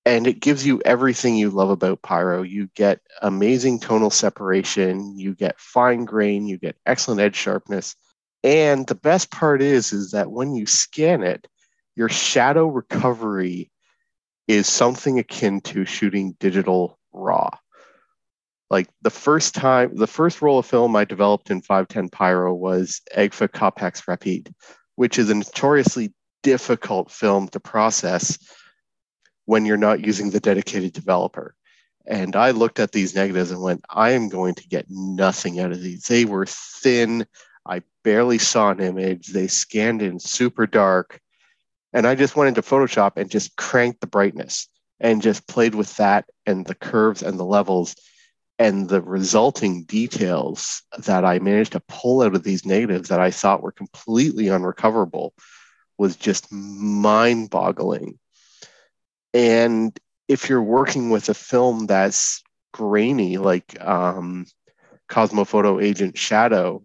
And 0.05 0.27
it 0.27 0.39
gives 0.39 0.65
you 0.65 0.81
everything 0.86 1.36
you 1.36 1.50
love 1.50 1.72
about 1.72 2.03
Pyro. 2.03 2.43
You 2.43 2.69
get 2.75 3.00
amazing 3.24 3.79
tonal 3.79 4.12
separation, 4.12 5.17
you 5.17 5.34
get 5.34 5.60
fine 5.60 6.05
grain, 6.05 6.45
you 6.45 6.57
get 6.57 6.77
excellent 6.86 7.22
edge 7.22 7.36
sharpness, 7.36 7.95
and 8.43 8.86
the 8.86 8.93
best 8.93 9.31
part 9.31 9.63
is, 9.63 9.91
is 9.91 10.12
that 10.12 10.29
when 10.29 10.53
you 10.53 10.67
scan 10.67 11.24
it, 11.24 11.48
your 11.95 12.10
shadow 12.10 12.67
recovery 12.67 13.72
is 14.48 14.67
something 14.67 15.17
akin 15.17 15.62
to 15.62 15.86
shooting 15.86 16.36
digital 16.39 17.00
raw. 17.15 17.50
Like 18.69 18.89
the 19.01 19.12
first 19.12 19.53
time, 19.53 19.95
the 19.95 20.07
first 20.07 20.41
roll 20.41 20.60
of 20.60 20.65
film 20.65 20.95
I 20.95 21.05
developed 21.05 21.51
in 21.51 21.62
510 21.62 22.10
Pyro 22.10 22.53
was 22.53 23.01
Agfa 23.15 23.48
Copex 23.48 24.07
Rapide, 24.07 24.53
which 24.95 25.19
is 25.19 25.29
a 25.29 25.36
notoriously 25.36 26.13
difficult 26.41 27.12
film 27.12 27.48
to 27.50 27.60
process 27.60 28.39
when 29.45 29.65
you're 29.65 29.77
not 29.77 30.05
using 30.05 30.31
the 30.31 30.39
dedicated 30.39 30.93
developer. 30.93 31.55
And 32.07 32.36
I 32.36 32.51
looked 32.51 32.79
at 32.79 32.91
these 32.91 33.15
negatives 33.15 33.51
and 33.51 33.62
went, 33.62 33.84
I 33.89 34.12
am 34.12 34.29
going 34.29 34.55
to 34.55 34.67
get 34.67 34.86
nothing 34.89 35.60
out 35.60 35.72
of 35.72 35.81
these. 35.81 36.03
They 36.03 36.25
were 36.25 36.45
thin, 36.45 37.25
I 37.65 37.81
barely 38.03 38.38
saw 38.38 38.69
an 38.69 38.79
image. 38.79 39.27
They 39.27 39.48
scanned 39.48 40.01
in 40.01 40.19
super 40.19 40.67
dark. 40.67 41.19
And 41.93 42.05
I 42.05 42.13
just 42.15 42.36
went 42.36 42.50
into 42.50 42.62
Photoshop 42.62 43.13
and 43.15 43.29
just 43.29 43.55
cranked 43.55 44.01
the 44.01 44.07
brightness 44.07 44.69
and 45.00 45.22
just 45.22 45.48
played 45.48 45.75
with 45.75 45.96
that 45.98 46.25
and 46.46 46.66
the 46.66 46.75
curves 46.75 47.22
and 47.22 47.40
the 47.40 47.46
levels. 47.46 47.96
And 48.58 48.88
the 48.88 49.02
resulting 49.02 49.84
details 49.84 50.82
that 50.98 51.25
I 51.25 51.40
managed 51.40 51.74
to 51.74 51.82
pull 51.90 52.22
out 52.22 52.36
of 52.36 52.44
these 52.44 52.66
negatives 52.66 53.10
that 53.10 53.20
I 53.20 53.30
thought 53.30 53.62
were 53.62 53.74
completely 53.74 54.48
unrecoverable 54.48 55.34
was 55.98 56.16
just 56.16 56.52
mind 56.52 57.50
boggling. 57.50 58.18
And 59.34 59.98
if 60.30 60.48
you're 60.48 60.64
working 60.64 61.10
with 61.10 61.28
a 61.28 61.34
film 61.34 61.86
that's 61.86 62.42
grainy, 62.74 63.38
like 63.38 63.78
um, 63.82 64.46
Kosmo 65.10 65.44
Foto 65.44 65.84
Agent 65.84 66.18
Shadow, 66.18 66.84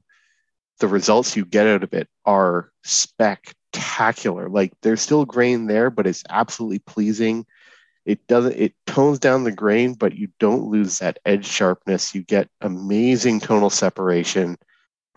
the 0.81 0.89
results 0.89 1.37
you 1.37 1.45
get 1.45 1.67
out 1.67 1.83
of 1.83 1.93
it 1.95 2.09
are 2.25 2.71
spectacular. 2.83 4.49
Like 4.49 4.73
there's 4.83 5.01
still 5.01 5.25
grain 5.25 5.67
there, 5.67 5.91
but 5.91 6.07
it's 6.07 6.25
absolutely 6.29 6.81
pleasing. 6.81 7.47
It 8.05 8.27
doesn't 8.27 8.57
it 8.57 8.75
tones 8.87 9.19
down 9.19 9.45
the 9.45 9.53
grain, 9.53 9.95
but 9.95 10.17
you 10.17 10.29
don't 10.39 10.69
lose 10.69 10.99
that 10.99 11.19
edge 11.25 11.47
sharpness. 11.47 12.15
You 12.15 12.23
get 12.23 12.49
amazing 12.61 13.41
tonal 13.41 13.71
separation. 13.71 14.57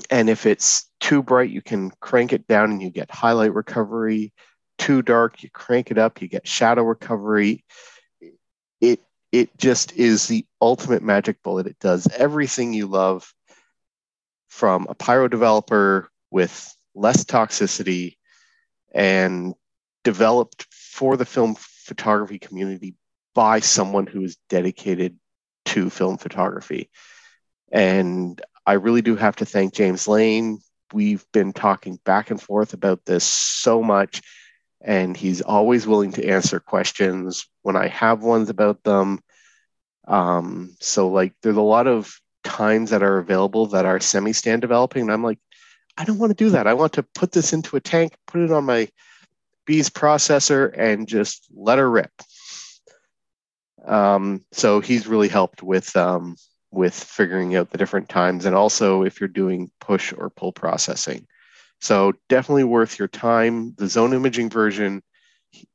And 0.10 0.30
if 0.30 0.46
it's 0.46 0.90
too 1.00 1.24
bright, 1.24 1.50
you 1.50 1.62
can 1.62 1.92
crank 2.02 2.34
it 2.34 2.48
down 2.48 2.72
and 2.72 2.82
you 2.82 2.90
get 2.90 3.10
highlight 3.12 3.54
recovery. 3.54 4.34
Too 4.78 5.02
dark, 5.02 5.44
you 5.44 5.50
crank 5.50 5.92
it 5.92 5.98
up, 5.98 6.22
you 6.22 6.28
get 6.28 6.48
shadow 6.48 6.84
recovery. 6.84 7.64
It 8.82 9.00
it 9.32 9.58
just 9.58 9.94
is 9.94 10.28
the 10.28 10.46
ultimate 10.62 11.04
magic 11.04 11.42
bullet. 11.42 11.68
It 11.68 11.80
does 11.80 12.08
everything 12.18 12.74
you 12.74 12.88
love 12.88 13.34
from 14.50 14.86
a 14.90 14.94
pyro 14.94 15.28
developer 15.28 16.10
with 16.30 16.76
less 16.94 17.24
toxicity 17.24 18.18
and 18.94 19.56
developed 20.04 20.68
for 20.72 21.18
the 21.18 21.26
film 21.26 21.56
photography 21.84 22.40
community 22.40 22.96
by 23.36 23.60
someone 23.60 24.08
who 24.08 24.24
is 24.24 24.38
dedicated 24.50 25.18
to 25.66 25.90
film 25.90 26.18
photography. 26.18 26.90
And 27.72 28.42
I 28.66 28.74
really 28.74 29.02
do 29.02 29.16
have 29.16 29.36
to 29.38 29.46
thank 29.46 29.74
James 29.74 30.08
Lane. 30.08 30.60
We've 30.94 31.26
been 31.32 31.54
talking 31.54 32.00
back 32.06 32.32
and 32.32 32.42
forth 32.42 32.74
about 32.74 33.06
this 33.06 33.24
so 33.24 33.82
much, 33.82 34.22
and 34.82 35.18
he's 35.18 35.42
always 35.42 35.88
willing 35.88 36.12
to 36.14 36.28
answer 36.28 36.60
questions 36.60 37.48
when 37.64 37.76
I 37.76 37.88
have 37.88 38.22
ones 38.22 38.50
about 38.50 38.84
them. 38.84 39.20
Um, 40.08 40.76
so, 40.80 41.10
like, 41.10 41.34
there's 41.42 41.58
a 41.58 41.62
lot 41.62 41.88
of 41.88 42.14
times 42.44 42.92
that 42.92 43.02
are 43.02 43.18
available 43.18 43.68
that 43.68 43.86
are 43.86 44.00
semi-stand 44.00 44.62
developing. 44.62 45.04
And 45.04 45.12
I'm 45.12 45.24
like, 45.24 45.40
I 45.98 46.06
don't 46.06 46.20
want 46.20 46.32
to 46.32 46.44
do 46.44 46.52
that. 46.52 46.68
I 46.68 46.74
want 46.74 46.94
to 46.94 47.04
put 47.16 47.32
this 47.32 47.54
into 47.54 47.76
a 47.76 47.82
tank, 47.82 48.16
put 48.28 48.42
it 48.42 48.52
on 48.52 48.66
my 48.66 48.90
bees 49.66 49.90
processor, 49.90 50.74
and 50.78 51.08
just 51.08 51.48
let 51.54 51.78
her 51.78 51.90
rip. 51.90 52.12
Um, 53.86 54.44
so 54.52 54.80
he's 54.80 55.08
really 55.08 55.28
helped 55.28 55.62
with 55.62 55.96
um, 55.96 56.36
with 56.72 56.94
figuring 56.94 57.56
out 57.56 57.70
the 57.70 57.78
different 57.78 58.10
times, 58.10 58.46
and 58.46 58.56
also 58.56 59.04
if 59.04 59.20
you're 59.20 59.28
doing 59.28 59.72
push 59.80 60.14
or 60.14 60.30
pull 60.30 60.52
processing. 60.52 61.28
So 61.82 62.14
definitely 62.30 62.64
worth 62.64 62.98
your 62.98 63.10
time. 63.10 63.74
The 63.78 63.88
zone 63.88 64.14
imaging 64.14 64.50
version. 64.50 65.04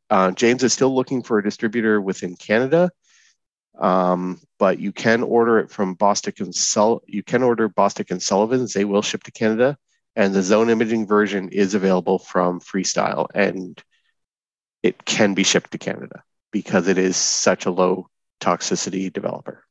Uh, 0.09 0.31
James 0.31 0.63
is 0.65 0.73
still 0.73 0.95
looking 0.95 1.23
for 1.23 1.39
a 1.39 1.43
distributor 1.43 2.01
within 2.01 2.35
Canada. 2.35 2.91
Um, 3.79 4.41
but 4.59 4.81
you 4.81 4.91
can 4.91 5.23
order 5.23 5.59
it 5.61 5.71
from 5.71 5.97
Bostick 5.97 6.41
and 6.41 6.55
Sul- 6.55 7.03
you 7.07 7.23
can 7.23 7.43
order 7.43 7.69
Bostick 7.69 8.11
and 8.11 8.23
Sullivan's. 8.23 8.73
They 8.73 8.85
will 8.85 9.03
ship 9.03 9.23
to 9.25 9.31
Canada, 9.31 9.79
and 10.17 10.35
the 10.35 10.43
zone 10.43 10.71
imaging 10.71 11.07
version 11.07 11.49
is 11.49 11.75
available 11.75 12.19
from 12.19 12.61
Freestyle, 12.61 13.27
and 13.35 13.83
it 14.83 15.05
can 15.05 15.35
be 15.35 15.43
shipped 15.43 15.71
to 15.73 15.79
Canada 15.79 16.23
because 16.51 16.89
it 16.89 16.99
is 16.99 17.17
such 17.17 17.67
a 17.67 17.71
low 17.71 18.09
toxicity 18.41 19.13
developer. 19.13 19.65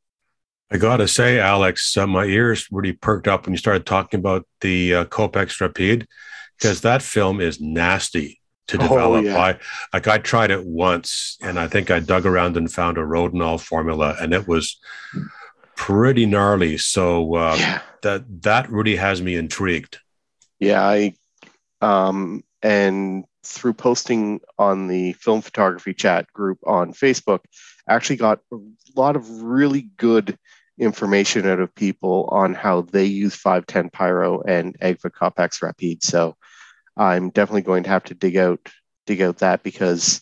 I 0.69 0.77
gotta 0.77 1.07
say, 1.07 1.39
Alex, 1.39 1.95
uh, 1.95 2.05
my 2.07 2.25
ears 2.25 2.67
really 2.71 2.93
perked 2.93 3.27
up 3.27 3.45
when 3.45 3.53
you 3.53 3.57
started 3.57 3.85
talking 3.85 4.19
about 4.19 4.45
the 4.61 4.93
uh, 4.93 5.05
Copex 5.05 5.61
Rapide 5.61 6.07
because 6.57 6.81
that 6.81 7.01
film 7.01 7.39
is 7.39 7.61
nasty 7.61 8.41
to 8.67 8.77
oh, 8.77 8.81
develop. 8.81 9.23
Oh, 9.23 9.27
yeah. 9.27 9.37
I 9.37 9.59
like 9.93 10.07
I 10.07 10.17
tried 10.17 10.51
it 10.51 10.65
once 10.65 11.37
and 11.41 11.57
I 11.57 11.67
think 11.67 11.89
I 11.89 11.99
dug 11.99 12.25
around 12.25 12.57
and 12.57 12.71
found 12.71 12.97
a 12.97 13.01
Rodinal 13.01 13.59
formula 13.59 14.15
and 14.19 14.33
it 14.33 14.47
was 14.47 14.77
pretty 15.75 16.25
gnarly. 16.25 16.77
So 16.77 17.35
uh, 17.35 17.55
yeah. 17.57 17.81
that 18.03 18.43
that 18.43 18.69
really 18.69 18.97
has 18.97 19.21
me 19.21 19.35
intrigued. 19.35 19.99
Yeah, 20.59 20.81
I 20.85 21.13
um 21.81 22.43
and 22.61 23.25
through 23.43 23.73
posting 23.73 24.41
on 24.57 24.87
the 24.87 25.13
film 25.13 25.41
photography 25.41 25.93
chat 25.93 26.31
group 26.33 26.59
on 26.65 26.93
Facebook, 26.93 27.39
actually 27.87 28.17
got 28.17 28.39
a 28.51 28.57
lot 28.95 29.15
of 29.15 29.41
really 29.41 29.89
good 29.97 30.37
information 30.79 31.47
out 31.47 31.59
of 31.59 31.73
people 31.73 32.27
on 32.31 32.53
how 32.53 32.81
they 32.81 33.05
use 33.05 33.35
510 33.35 33.89
Pyro 33.89 34.41
and 34.41 34.77
Agfa 34.79 35.11
Copex 35.11 35.61
Rapide. 35.61 36.03
So 36.03 36.35
I'm 36.95 37.29
definitely 37.29 37.61
going 37.61 37.83
to 37.83 37.89
have 37.89 38.03
to 38.05 38.13
dig 38.13 38.37
out 38.37 38.59
dig 39.05 39.21
out 39.21 39.37
that 39.37 39.63
because 39.63 40.21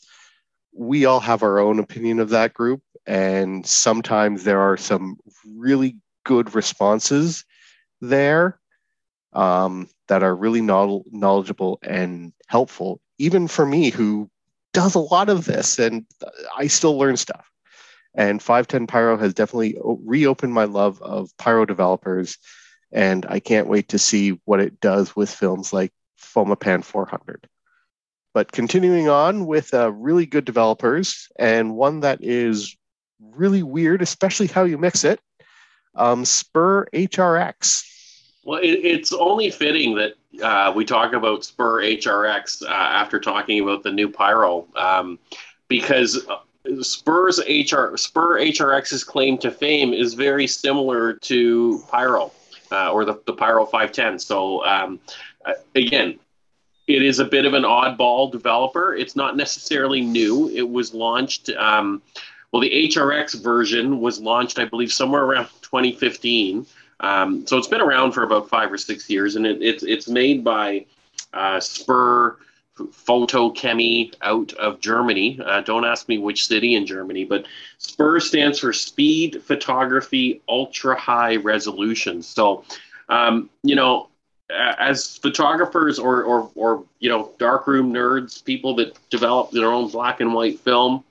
we 0.73 1.05
all 1.05 1.19
have 1.21 1.41
our 1.41 1.59
own 1.59 1.79
opinion 1.79 2.19
of 2.19 2.29
that 2.29 2.53
group, 2.53 2.81
and 3.07 3.65
sometimes 3.65 4.43
there 4.43 4.59
are 4.59 4.77
some 4.77 5.17
really 5.47 5.97
good 6.25 6.53
responses 6.53 7.45
there 8.01 8.59
um, 9.33 9.87
that 10.07 10.23
are 10.23 10.35
really 10.35 10.61
knowledgeable 10.61 11.79
and 11.81 12.33
helpful, 12.47 13.01
even 13.17 13.47
for 13.47 13.65
me 13.65 13.89
who 13.89 14.29
does 14.73 14.95
a 14.95 14.99
lot 14.99 15.29
of 15.29 15.45
this, 15.45 15.79
and 15.79 16.05
I 16.55 16.67
still 16.67 16.97
learn 16.97 17.17
stuff. 17.17 17.49
And 18.13 18.41
510 18.41 18.87
Pyro 18.87 19.17
has 19.17 19.33
definitely 19.33 19.77
reopened 19.83 20.53
my 20.53 20.65
love 20.65 21.01
of 21.01 21.35
Pyro 21.37 21.65
developers, 21.65 22.37
and 22.91 23.25
I 23.27 23.39
can't 23.39 23.67
wait 23.67 23.89
to 23.89 23.99
see 23.99 24.39
what 24.45 24.59
it 24.59 24.79
does 24.79 25.15
with 25.15 25.29
films 25.29 25.73
like 25.73 25.91
Fomapan 26.19 26.83
400. 26.83 27.47
But 28.33 28.51
continuing 28.51 29.07
on 29.07 29.45
with 29.45 29.73
uh, 29.73 29.91
really 29.93 30.25
good 30.25 30.43
developers 30.43 31.29
and 31.39 31.75
one 31.75 32.01
that 32.01 32.19
is 32.21 32.75
really 33.19 33.63
weird, 33.63 34.01
especially 34.01 34.47
how 34.47 34.65
you 34.65 34.77
mix 34.77 35.03
it, 35.03 35.19
um, 35.95 36.25
Spur 36.25 36.85
HRX. 36.93 37.83
Well, 38.45 38.59
it, 38.59 38.79
it's 38.83 39.11
only 39.11 39.49
fitting 39.49 39.95
that 39.95 40.13
uh, 40.41 40.71
we 40.73 40.85
talk 40.85 41.13
about 41.13 41.43
Spur 41.43 41.81
HRX 41.81 42.61
uh, 42.61 42.67
after 42.67 43.19
talking 43.19 43.59
about 43.59 43.81
the 43.81 43.91
new 43.91 44.07
Pyro, 44.07 44.67
um, 44.75 45.17
because 45.67 46.25
uh, 46.27 46.37
Spur's 46.81 47.39
HR 47.39 47.97
Spur 47.97 48.39
HRX's 48.39 49.03
claim 49.03 49.39
to 49.39 49.49
fame 49.49 49.93
is 49.93 50.13
very 50.13 50.45
similar 50.45 51.13
to 51.13 51.83
Pyro 51.89 52.31
uh, 52.71 52.91
or 52.91 53.03
the, 53.03 53.19
the 53.25 53.33
Pyro 53.33 53.65
510. 53.65 54.19
So 54.19 54.63
um, 54.63 54.99
uh, 55.43 55.53
again, 55.75 56.19
it 56.85 57.01
is 57.01 57.17
a 57.17 57.25
bit 57.25 57.45
of 57.45 57.55
an 57.55 57.63
oddball 57.63 58.31
developer. 58.31 58.93
It's 58.93 59.15
not 59.15 59.35
necessarily 59.35 60.01
new. 60.01 60.49
It 60.49 60.69
was 60.69 60.93
launched, 60.93 61.49
um, 61.49 62.03
well, 62.51 62.61
the 62.61 62.89
HRX 62.89 63.41
version 63.41 63.99
was 64.01 64.19
launched, 64.19 64.59
I 64.59 64.65
believe, 64.65 64.93
somewhere 64.93 65.23
around 65.23 65.47
2015. 65.63 66.67
Um, 66.99 67.45
so 67.45 67.57
it's 67.57 67.67
been 67.67 67.81
around 67.81 68.13
for 68.13 68.23
about 68.23 68.49
five 68.49 68.71
or 68.71 68.77
six 68.77 69.09
years, 69.09 69.35
and 69.35 69.45
it, 69.45 69.61
it's 69.61 69.83
it's 69.83 70.07
made 70.07 70.43
by 70.43 70.85
uh, 71.33 71.59
Spur 71.59 72.37
Photochemie 72.77 74.13
out 74.21 74.53
of 74.53 74.79
Germany. 74.79 75.39
Uh, 75.43 75.61
don't 75.61 75.85
ask 75.85 76.09
me 76.09 76.17
which 76.17 76.47
city 76.47 76.75
in 76.75 76.85
Germany, 76.85 77.23
but 77.23 77.45
Spur 77.77 78.19
stands 78.19 78.59
for 78.59 78.73
Speed 78.73 79.41
Photography 79.43 80.41
Ultra 80.49 80.99
High 80.99 81.37
Resolution. 81.37 82.21
So, 82.21 82.65
um, 83.09 83.49
you 83.63 83.75
know, 83.75 84.09
as 84.49 85.17
photographers 85.17 85.97
or, 85.99 86.23
or, 86.23 86.51
or, 86.55 86.83
you 86.99 87.09
know, 87.09 87.31
darkroom 87.39 87.93
nerds, 87.93 88.43
people 88.43 88.75
that 88.75 88.97
develop 89.09 89.51
their 89.51 89.71
own 89.71 89.89
black 89.89 90.19
and 90.19 90.33
white 90.33 90.59
film, 90.59 91.03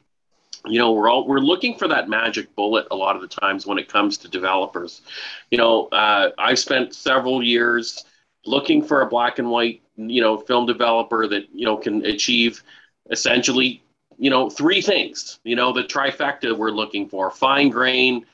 you 0.66 0.78
know, 0.78 0.92
we're 0.92 1.10
all 1.10 1.26
we're 1.26 1.40
looking 1.40 1.76
for 1.76 1.88
that 1.88 2.08
magic 2.08 2.54
bullet 2.54 2.86
a 2.90 2.96
lot 2.96 3.16
of 3.16 3.22
the 3.22 3.28
times 3.28 3.66
when 3.66 3.78
it 3.78 3.88
comes 3.88 4.18
to 4.18 4.28
developers. 4.28 5.02
You 5.50 5.58
know, 5.58 5.86
uh, 5.86 6.30
I've 6.38 6.58
spent 6.58 6.94
several 6.94 7.42
years 7.42 8.04
looking 8.46 8.82
for 8.82 9.02
a 9.02 9.06
black 9.06 9.38
and 9.38 9.50
white, 9.50 9.82
you 9.96 10.20
know, 10.20 10.38
film 10.38 10.66
developer 10.66 11.26
that 11.28 11.48
you 11.52 11.66
know 11.66 11.76
can 11.76 12.04
achieve 12.06 12.62
essentially, 13.10 13.82
you 14.18 14.30
know, 14.30 14.48
three 14.48 14.80
things. 14.80 15.38
You 15.44 15.56
know, 15.56 15.72
the 15.72 15.84
trifecta 15.84 16.56
we're 16.56 16.70
looking 16.70 17.08
for: 17.08 17.30
fine 17.30 17.68
grain, 17.68 18.24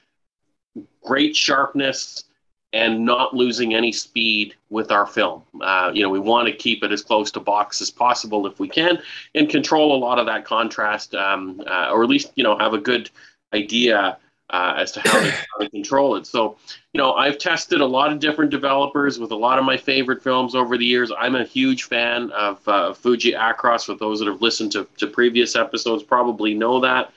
great 1.03 1.35
sharpness, 1.35 2.25
and 2.73 3.05
not 3.05 3.35
losing 3.35 3.75
any 3.75 3.91
speed 3.91 4.55
with 4.69 4.93
our 4.93 5.07
film. 5.07 5.43
Uh, 5.61 5.91
you 5.93 6.03
know, 6.03 6.09
we 6.09 6.21
want 6.21 6.47
to 6.47 6.55
keep 6.55 6.85
it 6.85 6.93
as 6.93 7.03
close 7.03 7.31
to 7.33 7.41
box 7.41 7.81
as 7.81 7.91
possible 7.91 8.47
if 8.47 8.61
we 8.61 8.69
can, 8.69 8.99
and 9.35 9.49
control 9.49 9.97
a 9.97 9.99
lot 9.99 10.19
of 10.19 10.27
that 10.27 10.45
contrast, 10.45 11.15
um, 11.15 11.63
uh, 11.67 11.91
or 11.91 12.03
at 12.03 12.09
least 12.09 12.33
you 12.37 12.45
know 12.45 12.57
have 12.59 12.75
a 12.75 12.79
good 12.79 13.11
idea 13.53 14.17
uh, 14.51 14.75
as 14.77 14.93
to 14.93 15.01
how 15.01 15.21
to, 15.21 15.31
how 15.31 15.59
to, 15.61 15.71
control 15.71 16.17
it. 16.17 16.27
So, 16.27 16.57
you 16.93 16.99
know, 16.99 17.15
I've 17.15 17.39
tested 17.39 17.81
a 17.81 17.87
lot 17.87 18.13
of 18.13 18.19
different 18.19 18.51
developers 18.51 19.19
with 19.19 19.31
a 19.31 19.37
lot 19.37 19.59
of 19.59 19.65
my 19.65 19.77
favorite 19.77 20.23
films 20.23 20.55
over 20.55 20.77
the 20.77 20.85
years. 20.85 21.13
I'm 21.17 21.37
a 21.37 21.45
huge 21.45 21.85
fan 21.85 22.31
of 22.33 22.67
uh, 22.67 22.93
Fuji 22.93 23.33
Acros. 23.33 23.87
For 23.87 23.95
those 23.95 24.19
that 24.19 24.27
have 24.27 24.43
listened 24.43 24.73
to, 24.73 24.89
to 24.99 25.07
previous 25.07 25.55
episodes, 25.55 26.03
probably 26.03 26.55
know 26.55 26.81
that. 26.81 27.13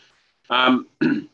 Um, 0.49 0.87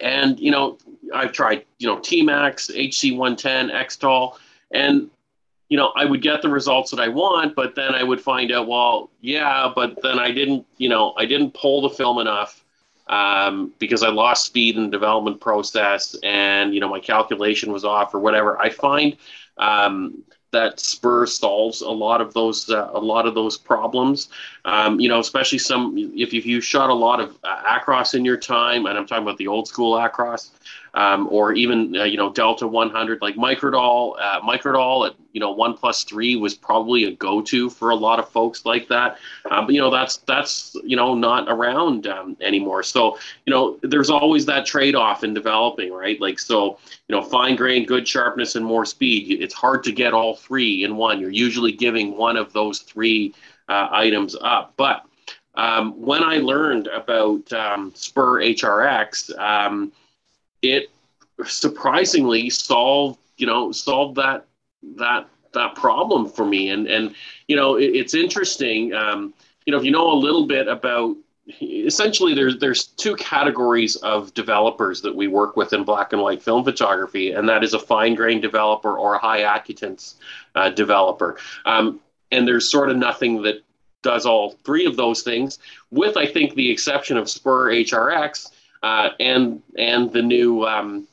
and 0.00 0.38
you 0.38 0.50
know, 0.50 0.78
I've 1.14 1.32
tried 1.32 1.64
you 1.78 1.86
know 1.86 1.98
T-Max, 1.98 2.68
HC110, 2.68 3.72
Xtol, 3.72 4.36
and 4.70 5.10
you 5.68 5.76
know, 5.76 5.92
I 5.96 6.04
would 6.04 6.22
get 6.22 6.40
the 6.40 6.48
results 6.48 6.90
that 6.92 7.00
I 7.00 7.08
want, 7.08 7.54
but 7.54 7.74
then 7.74 7.94
I 7.94 8.02
would 8.02 8.20
find 8.20 8.50
out, 8.52 8.66
well, 8.66 9.10
yeah, 9.20 9.70
but 9.74 10.00
then 10.02 10.18
I 10.18 10.30
didn't, 10.30 10.66
you 10.78 10.88
know, 10.88 11.12
I 11.18 11.26
didn't 11.26 11.52
pull 11.52 11.82
the 11.82 11.90
film 11.90 12.18
enough 12.18 12.64
um, 13.08 13.72
because 13.78 14.02
I 14.02 14.08
lost 14.08 14.46
speed 14.46 14.76
in 14.76 14.84
the 14.84 14.90
development 14.90 15.40
process 15.40 16.16
and 16.22 16.74
you 16.74 16.80
know 16.80 16.88
my 16.88 17.00
calculation 17.00 17.72
was 17.72 17.84
off 17.84 18.14
or 18.14 18.18
whatever. 18.18 18.60
I 18.60 18.70
find 18.70 19.16
um, 19.56 20.22
that 20.50 20.80
Spur 20.80 21.26
solves 21.26 21.80
a 21.80 21.90
lot 21.90 22.20
of 22.20 22.32
those 22.32 22.70
uh, 22.70 22.90
a 22.92 23.00
lot 23.00 23.26
of 23.26 23.34
those 23.34 23.58
problems. 23.58 24.28
Um, 24.64 24.98
you 25.00 25.08
know, 25.08 25.20
especially 25.20 25.58
some 25.58 25.96
if, 25.96 26.32
if 26.32 26.46
you 26.46 26.60
shot 26.60 26.90
a 26.90 26.94
lot 26.94 27.20
of 27.20 27.36
uh, 27.44 27.62
Acros 27.78 28.14
in 28.14 28.24
your 28.24 28.36
time, 28.36 28.86
and 28.86 28.96
I'm 28.96 29.06
talking 29.06 29.24
about 29.24 29.38
the 29.38 29.48
old 29.48 29.68
school 29.68 29.98
Acros, 29.98 30.50
um, 30.94 31.28
or 31.30 31.52
even 31.52 31.96
uh, 31.96 32.04
you 32.04 32.16
know 32.16 32.32
Delta 32.32 32.66
100 32.66 33.22
like 33.22 33.36
Microdol. 33.36 34.14
Uh, 34.20 34.40
Microdol 34.40 35.08
at 35.08 35.14
you 35.32 35.40
know 35.40 35.50
one 35.50 35.74
plus 35.74 36.04
three 36.04 36.36
was 36.36 36.54
probably 36.54 37.04
a 37.04 37.12
go-to 37.12 37.70
for 37.70 37.90
a 37.90 37.94
lot 37.94 38.18
of 38.18 38.28
folks 38.28 38.64
like 38.64 38.88
that. 38.88 39.18
Um, 39.50 39.66
but 39.66 39.74
you 39.74 39.80
know 39.80 39.90
that's 39.90 40.18
that's 40.18 40.76
you 40.84 40.96
know 40.96 41.14
not 41.14 41.48
around 41.48 42.06
um, 42.06 42.36
anymore. 42.40 42.82
So 42.82 43.18
you 43.46 43.52
know 43.52 43.78
there's 43.82 44.10
always 44.10 44.46
that 44.46 44.66
trade-off 44.66 45.24
in 45.24 45.34
developing, 45.34 45.92
right? 45.92 46.20
Like 46.20 46.38
so 46.38 46.78
you 47.08 47.14
know 47.16 47.22
fine 47.22 47.56
grain, 47.56 47.86
good 47.86 48.06
sharpness, 48.06 48.56
and 48.56 48.64
more 48.64 48.84
speed. 48.84 49.40
It's 49.40 49.54
hard 49.54 49.84
to 49.84 49.92
get 49.92 50.12
all 50.12 50.36
three 50.36 50.84
in 50.84 50.96
one. 50.96 51.20
You're 51.20 51.30
usually 51.30 51.72
giving 51.72 52.16
one 52.16 52.36
of 52.36 52.52
those 52.52 52.80
three 52.80 53.34
uh, 53.68 53.88
items 53.90 54.34
up, 54.40 54.72
but 54.76 55.04
um, 55.58 56.00
when 56.00 56.22
I 56.22 56.36
learned 56.36 56.86
about 56.86 57.52
um, 57.52 57.92
Spur 57.96 58.40
HRX, 58.40 59.36
um, 59.38 59.92
it 60.62 60.90
surprisingly 61.44 62.50
solved 62.50 63.18
you 63.36 63.46
know 63.46 63.72
solved 63.72 64.16
that 64.16 64.46
that 64.82 65.28
that 65.52 65.74
problem 65.74 66.28
for 66.28 66.44
me. 66.44 66.70
And 66.70 66.86
and 66.86 67.14
you 67.46 67.56
know 67.56 67.76
it, 67.76 67.86
it's 67.86 68.14
interesting 68.14 68.92
um, 68.94 69.34
you 69.66 69.72
know 69.72 69.78
if 69.78 69.84
you 69.84 69.90
know 69.90 70.10
a 70.10 70.14
little 70.14 70.46
bit 70.46 70.68
about 70.68 71.16
essentially 71.62 72.34
there's 72.34 72.58
there's 72.58 72.84
two 72.84 73.16
categories 73.16 73.96
of 73.96 74.34
developers 74.34 75.00
that 75.02 75.14
we 75.14 75.28
work 75.28 75.56
with 75.56 75.72
in 75.72 75.82
black 75.82 76.12
and 76.12 76.20
white 76.20 76.42
film 76.42 76.62
photography 76.62 77.32
and 77.32 77.48
that 77.48 77.64
is 77.64 77.72
a 77.72 77.78
fine 77.78 78.14
grain 78.14 78.40
developer 78.40 78.98
or 78.98 79.14
a 79.14 79.18
high 79.18 79.56
acutance 79.56 80.16
uh, 80.54 80.68
developer. 80.68 81.38
Um, 81.64 82.00
and 82.30 82.46
there's 82.46 82.70
sort 82.70 82.90
of 82.90 82.98
nothing 82.98 83.42
that 83.42 83.62
does 84.02 84.26
all 84.26 84.50
three 84.64 84.86
of 84.86 84.96
those 84.96 85.22
things 85.22 85.58
with 85.90 86.16
i 86.16 86.24
think 86.24 86.54
the 86.54 86.70
exception 86.70 87.16
of 87.16 87.28
spur 87.28 87.72
hrx 87.72 88.50
uh, 88.82 89.10
and 89.20 89.62
and 89.76 90.12
the 90.12 90.22
new 90.22 90.64
um, 90.64 91.06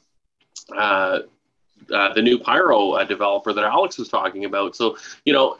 uh, 0.75 1.19
uh, 1.93 2.13
the 2.13 2.21
new 2.21 2.39
Pyro 2.39 2.91
uh, 2.91 3.03
developer 3.03 3.53
that 3.53 3.63
Alex 3.63 3.97
was 3.97 4.09
talking 4.09 4.45
about. 4.45 4.75
So 4.75 4.97
you 5.25 5.33
know, 5.33 5.57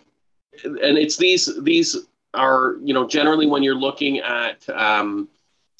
and 0.64 0.98
it's 0.98 1.18
these 1.18 1.50
these 1.64 1.98
are 2.34 2.76
you 2.82 2.94
know 2.94 3.08
generally 3.08 3.48
when 3.48 3.64
you're 3.64 3.76
looking 3.76 4.20
at 4.20 4.68
um, 4.70 5.28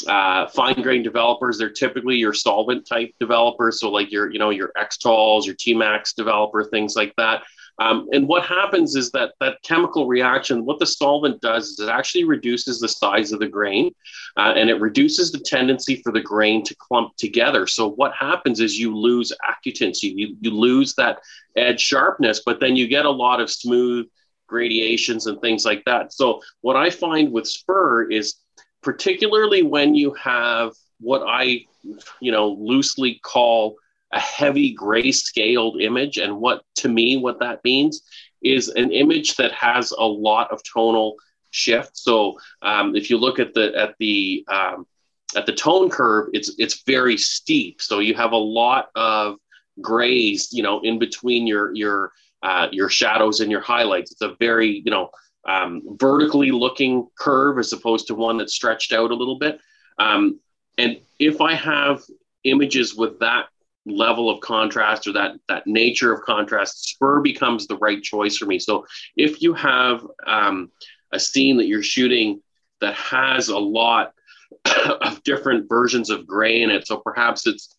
uh, 0.08 0.48
fine 0.48 0.82
grain 0.82 1.04
developers, 1.04 1.58
they're 1.58 1.70
typically 1.70 2.18
your 2.18 2.34
solvent 2.34 2.86
type 2.86 3.14
developers. 3.20 3.80
So 3.80 3.90
like 3.90 4.12
your 4.12 4.32
you 4.32 4.40
know 4.40 4.50
your 4.50 4.72
Xtols, 4.78 5.46
your 5.46 5.56
T-Max 5.56 6.14
developer, 6.14 6.64
things 6.64 6.96
like 6.96 7.14
that. 7.18 7.44
Um, 7.80 8.08
and 8.14 8.28
what 8.28 8.46
happens 8.46 8.96
is 8.96 9.12
that 9.12 9.34
that 9.42 9.62
chemical 9.64 10.08
reaction, 10.08 10.66
what 10.66 10.80
the 10.80 10.86
solvent 10.86 11.42
does 11.42 11.70
is 11.70 11.80
it 11.80 11.90
actually 11.90 12.24
reduces 12.24 12.80
the 12.80 12.88
size 12.88 13.32
of 13.32 13.40
the 13.40 13.48
grain 13.48 13.94
uh, 14.38 14.54
and 14.56 14.70
it 14.70 14.80
reduces 14.80 15.32
the 15.32 15.40
tendency 15.40 16.02
for 16.02 16.12
the 16.12 16.22
grain 16.22 16.64
to 16.64 16.76
clump 16.76 17.16
together. 17.18 17.68
So 17.68 17.90
what 17.90 18.14
happens 18.14 18.60
is 18.60 18.80
you 18.80 18.96
lose 18.96 19.34
accutancy, 19.48 20.14
you, 20.16 20.38
you 20.40 20.52
lose 20.52 20.96
that 20.96 21.20
edge 21.58 21.82
sharpness, 21.82 22.42
but 22.46 22.60
then 22.60 22.76
you 22.76 22.88
get 22.88 23.06
a 23.06 23.12
lot 23.12 23.42
of 23.42 23.52
smooth 23.52 24.08
gradations 24.48 25.28
and 25.28 25.42
things 25.42 25.66
like 25.66 25.84
that. 25.86 26.14
So 26.14 26.42
what 26.62 26.76
I 26.76 26.90
find 26.90 27.32
with 27.32 27.48
Spur 27.48 28.10
is 28.10 28.36
particularly 28.82 29.64
when 29.64 29.96
you 29.96 30.14
have 30.14 30.72
what 31.00 31.24
I, 31.28 31.66
you 32.22 32.32
know, 32.32 32.50
loosely 32.50 33.20
call 33.24 33.76
a 34.12 34.20
heavy 34.20 34.72
gray 34.72 35.12
scaled 35.12 35.82
image. 35.82 36.18
And 36.18 36.38
what 36.38 36.64
to 36.78 36.90
me, 36.90 37.18
what 37.18 37.40
that 37.40 37.64
means 37.64 38.02
is 38.42 38.70
an 38.70 38.92
image 38.92 39.36
that 39.38 39.52
has 39.54 39.92
a 39.92 40.04
lot 40.04 40.52
of 40.52 40.62
tonal 40.64 41.16
shift. 41.52 41.98
So 41.98 42.38
um, 42.62 42.96
if 42.96 43.10
you 43.10 43.18
look 43.18 43.40
at 43.40 43.54
the 43.54 43.76
at 43.76 43.96
the 44.00 44.46
um, 44.48 44.86
at 45.36 45.46
the 45.46 45.54
tone 45.54 45.90
curve, 45.90 46.30
it's 46.34 46.54
it's 46.58 46.84
very 46.84 47.18
steep. 47.18 47.82
So 47.82 48.00
you 48.00 48.14
have 48.14 48.34
a 48.34 48.38
lot 48.38 48.90
of 48.96 49.38
grays, 49.82 50.50
you 50.52 50.64
know, 50.64 50.82
in 50.82 51.00
between 51.00 51.48
your 51.48 51.74
your 51.74 52.12
uh, 52.44 52.68
your 52.72 52.90
shadows 52.90 53.40
and 53.40 53.50
your 53.50 53.62
highlights. 53.62 54.12
It's 54.12 54.22
a 54.22 54.36
very 54.40 54.82
you 54.86 54.92
know 54.92 55.10
um, 55.48 55.82
vertically 56.00 56.52
looking 56.52 57.08
curve 57.18 57.58
as 57.60 57.74
opposed 57.74 58.08
to 58.08 58.16
one 58.16 58.38
that's 58.38 58.54
stretched 58.54 58.94
out 58.94 59.12
a 59.12 59.16
little 59.16 59.40
bit. 59.40 59.60
Um, 59.98 60.40
and 60.78 61.00
if 61.20 61.42
I 61.42 61.54
have 61.54 62.02
images 62.44 62.96
with 62.96 63.20
that 63.20 63.46
level 63.86 64.30
of 64.30 64.42
contrast 64.42 65.08
or 65.08 65.14
that 65.14 65.36
that 65.48 65.68
nature 65.68 66.14
of 66.14 66.22
contrast, 66.22 66.90
Spur 66.90 67.22
becomes 67.22 67.68
the 67.68 67.78
right 67.78 68.02
choice 68.02 68.38
for 68.38 68.46
me. 68.46 68.60
So 68.60 68.86
if 69.16 69.42
you 69.42 69.54
have 69.54 70.06
um, 70.26 70.72
a 71.12 71.20
scene 71.20 71.58
that 71.58 71.68
you're 71.68 71.84
shooting 71.84 72.42
that 72.82 72.96
has 72.96 73.50
a 73.50 73.58
lot 73.58 74.14
of 75.02 75.24
different 75.24 75.70
versions 75.70 76.10
of 76.10 76.28
gray 76.28 76.62
in 76.62 76.70
it, 76.70 76.88
so 76.88 76.98
perhaps 76.98 77.48
it's 77.48 77.76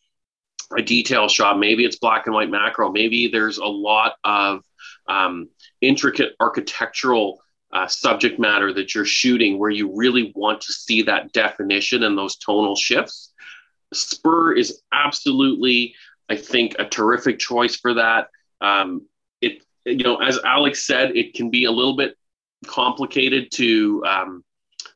a 0.76 0.82
detail 0.82 1.28
shot, 1.28 1.58
maybe 1.58 1.84
it's 1.84 1.98
black 1.98 2.26
and 2.26 2.34
white 2.34 2.50
macro, 2.50 2.90
maybe 2.90 3.28
there's 3.28 3.58
a 3.58 3.66
lot 3.66 4.14
of 4.24 4.64
um, 5.08 5.48
intricate 5.80 6.34
architectural 6.40 7.40
uh, 7.72 7.86
subject 7.86 8.38
matter 8.38 8.72
that 8.72 8.94
you're 8.94 9.04
shooting 9.04 9.58
where 9.58 9.70
you 9.70 9.94
really 9.94 10.32
want 10.34 10.60
to 10.60 10.72
see 10.72 11.02
that 11.02 11.32
definition 11.32 12.04
and 12.04 12.16
those 12.16 12.36
tonal 12.36 12.76
shifts 12.76 13.32
Spur 13.92 14.52
is 14.52 14.82
absolutely, 14.92 15.94
I 16.28 16.36
think, 16.36 16.76
a 16.78 16.84
terrific 16.84 17.38
choice 17.38 17.76
for 17.76 17.94
that. 17.94 18.28
Um, 18.60 19.06
it, 19.40 19.62
you 19.84 20.04
know, 20.04 20.16
as 20.16 20.38
Alex 20.44 20.86
said, 20.86 21.16
it 21.16 21.34
can 21.34 21.50
be 21.50 21.64
a 21.64 21.70
little 21.70 21.96
bit 21.96 22.16
complicated 22.66 23.50
to 23.52 24.04
um, 24.06 24.44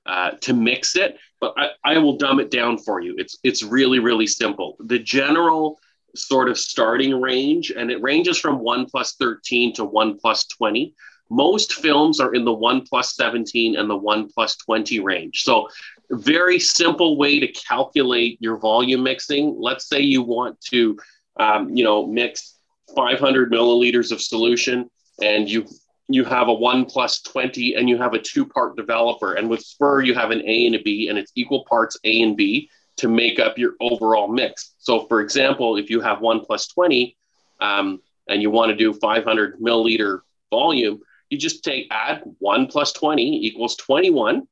uh, 0.07 0.33
to 0.41 0.55
mix 0.55 0.97
it, 0.97 1.19
but 1.41 1.55
I, 1.57 1.69
I 1.85 1.99
will 1.99 2.17
dumb 2.17 2.41
it 2.41 2.51
down 2.51 2.79
for 2.79 3.01
you. 3.01 3.15
It's 3.19 3.39
it's 3.45 3.63
really 3.63 3.99
really 3.99 4.27
simple. 4.27 4.77
The 4.81 4.99
general 4.99 5.79
sort 6.17 6.49
of 6.49 6.59
starting 6.59 7.21
range, 7.21 7.71
and 7.71 7.91
it 7.91 8.03
ranges 8.03 8.39
from 8.39 8.59
one 8.59 8.87
plus 8.87 9.15
thirteen 9.15 9.73
to 9.75 9.85
one 9.85 10.19
plus 10.19 10.47
twenty. 10.47 10.95
Most 11.29 11.75
films 11.75 12.19
are 12.19 12.35
in 12.35 12.45
the 12.45 12.53
one 12.53 12.81
plus 12.83 13.15
seventeen 13.15 13.77
and 13.77 13.89
the 13.89 13.97
one 13.97 14.29
plus 14.29 14.57
twenty 14.57 14.99
range. 14.99 15.45
So 15.45 15.69
very 16.11 16.59
simple 16.59 17.17
way 17.17 17.41
to 17.41 17.49
calculate 17.49 18.39
your 18.41 18.59
volume 18.59 19.03
mixing. 19.03 19.57
Let's 19.59 19.89
say 19.89 20.01
you 20.01 20.23
want 20.23 20.61
to, 20.71 20.99
um, 21.39 21.75
you 21.75 21.85
know, 21.85 22.07
mix 22.07 22.59
500 22.95 23.53
milliliters 23.53 24.11
of 24.13 24.21
solution, 24.21 24.91
and 25.23 25.49
you 25.49 25.67
you 26.09 26.25
have 26.25 26.49
a 26.49 26.53
one 26.53 26.87
plus 26.87 27.23
20, 27.23 27.75
and 27.77 27.89
you 27.89 27.97
have 27.97 28.15
a 28.15 28.19
two 28.19 28.45
part 28.45 28.77
developer. 28.77 29.35
And 29.35 29.49
with 29.49 29.61
Spur, 29.61 30.03
you 30.03 30.15
have 30.15 30.33
an 30.33 30.43
A 30.45 30.67
and 30.67 30.75
a 30.75 30.83
B, 30.83 31.09
and 31.09 31.17
it's 31.17 31.31
equal 31.37 31.65
parts 31.67 31.97
A 32.03 32.23
and 32.23 32.37
B 32.37 32.69
to 32.97 33.09
make 33.09 33.39
up 33.39 33.57
your 33.57 33.75
overall 33.81 34.27
mix. 34.27 34.75
So, 34.79 35.07
for 35.07 35.21
example, 35.21 35.77
if 35.77 35.89
you 35.89 36.01
have 36.01 36.21
one 36.21 36.41
plus 36.41 36.67
20, 36.67 37.17
um, 37.61 38.01
and 38.29 38.43
you 38.43 38.51
want 38.51 38.71
to 38.71 38.77
do 38.77 38.93
500 38.93 39.61
milliliter 39.61 40.21
volume, 40.51 41.01
you 41.29 41.39
just 41.39 41.63
take 41.63 41.87
add 41.91 42.23
1 42.41 42.67
plus 42.67 42.93
20 42.93 43.47
equals 43.47 43.77
21 43.77 44.47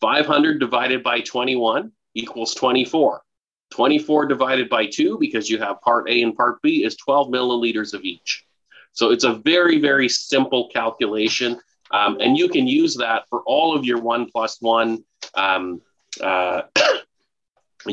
500 0.00 0.58
divided 0.58 1.02
by 1.02 1.20
21 1.20 1.92
equals 2.14 2.54
24. 2.54 3.22
24 3.70 4.26
divided 4.26 4.68
by 4.68 4.86
2, 4.86 5.18
because 5.18 5.50
you 5.50 5.58
have 5.58 5.80
part 5.82 6.08
A 6.08 6.22
and 6.22 6.34
part 6.34 6.60
B, 6.62 6.84
is 6.84 6.96
12 6.96 7.28
milliliters 7.28 7.92
of 7.92 8.02
each. 8.02 8.44
So 8.92 9.10
it's 9.10 9.24
a 9.24 9.34
very, 9.34 9.78
very 9.78 10.08
simple 10.08 10.68
calculation. 10.72 11.60
Um, 11.90 12.18
and 12.20 12.36
you 12.36 12.48
can 12.48 12.66
use 12.66 12.96
that 12.96 13.24
for 13.28 13.42
all 13.46 13.76
of 13.76 13.84
your 13.84 14.00
1 14.00 14.30
plus 14.30 14.60
1 14.60 15.04
um, 15.34 15.80
uh, 16.20 16.62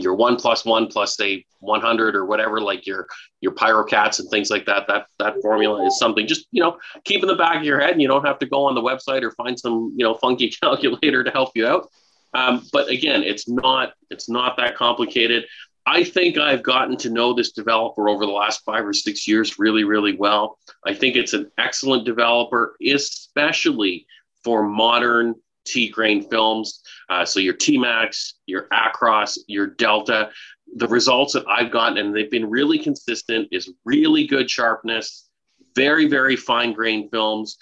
your 0.03 0.15
one 0.15 0.35
plus 0.35 0.65
one 0.65 0.87
plus 0.87 1.15
say 1.15 1.45
100 1.59 2.15
or 2.15 2.25
whatever, 2.25 2.61
like 2.61 2.85
your 2.85 3.07
your 3.41 3.53
pyrocats 3.53 4.19
and 4.19 4.29
things 4.29 4.49
like 4.49 4.65
that. 4.65 4.87
That 4.87 5.07
that 5.19 5.35
formula 5.41 5.85
is 5.85 5.97
something 5.97 6.27
just 6.27 6.47
you 6.51 6.61
know 6.61 6.77
keep 7.03 7.21
in 7.21 7.27
the 7.27 7.35
back 7.35 7.57
of 7.57 7.63
your 7.63 7.79
head, 7.79 7.91
and 7.91 8.01
you 8.01 8.07
don't 8.07 8.25
have 8.25 8.39
to 8.39 8.45
go 8.45 8.65
on 8.65 8.75
the 8.75 8.81
website 8.81 9.23
or 9.23 9.31
find 9.31 9.59
some 9.59 9.93
you 9.95 10.03
know 10.03 10.13
funky 10.15 10.49
calculator 10.61 11.23
to 11.23 11.31
help 11.31 11.51
you 11.55 11.67
out. 11.67 11.89
Um, 12.33 12.67
but 12.73 12.89
again, 12.89 13.23
it's 13.23 13.47
not 13.47 13.93
it's 14.09 14.29
not 14.29 14.57
that 14.57 14.75
complicated. 14.75 15.45
I 15.87 16.03
think 16.03 16.37
I've 16.37 16.63
gotten 16.63 16.97
to 16.97 17.11
know 17.11 17.33
this 17.33 17.51
developer 17.51 18.09
over 18.09 18.25
the 18.25 18.31
last 18.31 18.63
five 18.65 18.85
or 18.85 18.93
six 18.93 19.27
years 19.27 19.59
really, 19.59 19.83
really 19.83 20.15
well. 20.15 20.57
I 20.83 20.95
think 20.95 21.15
it's 21.15 21.33
an 21.33 21.51
excellent 21.59 22.05
developer, 22.05 22.75
especially 22.85 24.07
for 24.43 24.63
modern 24.63 25.35
T 25.65 25.89
grain 25.89 26.27
films. 26.29 26.81
Uh, 27.09 27.25
so 27.25 27.39
your 27.39 27.53
T 27.53 27.77
Max, 27.77 28.35
your 28.45 28.67
Acros, 28.71 29.37
your 29.47 29.67
Delta, 29.67 30.29
the 30.75 30.87
results 30.87 31.33
that 31.33 31.45
I've 31.47 31.71
gotten, 31.71 31.97
and 31.97 32.15
they've 32.15 32.31
been 32.31 32.49
really 32.49 32.79
consistent, 32.79 33.47
is 33.51 33.71
really 33.85 34.27
good 34.27 34.49
sharpness, 34.49 35.29
very, 35.75 36.07
very 36.07 36.35
fine 36.35 36.73
grain 36.73 37.09
films, 37.09 37.57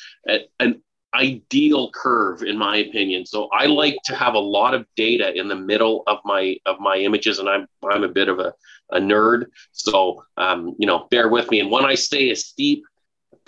an 0.60 0.82
ideal 1.16 1.92
curve 1.94 2.42
in 2.42 2.58
my 2.58 2.78
opinion. 2.78 3.26
So 3.26 3.48
I 3.54 3.68
like 3.68 3.98
to 4.06 4.16
have 4.16 4.34
a 4.34 4.40
lot 4.40 4.74
of 4.74 4.86
data 4.96 5.34
in 5.38 5.48
the 5.48 5.56
middle 5.56 6.04
of 6.08 6.20
my 6.26 6.58
of 6.66 6.80
my 6.80 6.98
images, 6.98 7.40
and 7.40 7.50
I'm 7.50 7.68
I'm 7.88 8.04
a 8.04 8.10
bit 8.10 8.30
of 8.30 8.40
a, 8.40 8.54
a 8.92 9.00
nerd, 9.00 9.46
so 9.72 10.24
um, 10.38 10.76
you 10.80 10.88
know, 10.88 11.08
bear 11.12 11.30
with 11.30 11.50
me. 11.52 11.60
And 11.60 11.70
when 11.70 11.86
I 11.86 11.96
say 11.96 12.30
a 12.30 12.36
steep 12.36 12.84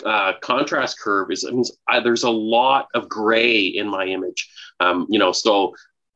uh, 0.04 0.34
contrast 0.40 1.00
curve 1.00 1.30
is 1.30 1.48
I, 1.88 2.00
there's 2.00 2.24
a 2.24 2.30
lot 2.30 2.88
of 2.94 3.08
gray 3.08 3.66
in 3.66 3.88
my 3.88 4.06
image. 4.06 4.48
Um, 4.80 5.06
you 5.08 5.18
know, 5.18 5.32
so 5.32 5.74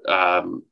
um, 0.09 0.63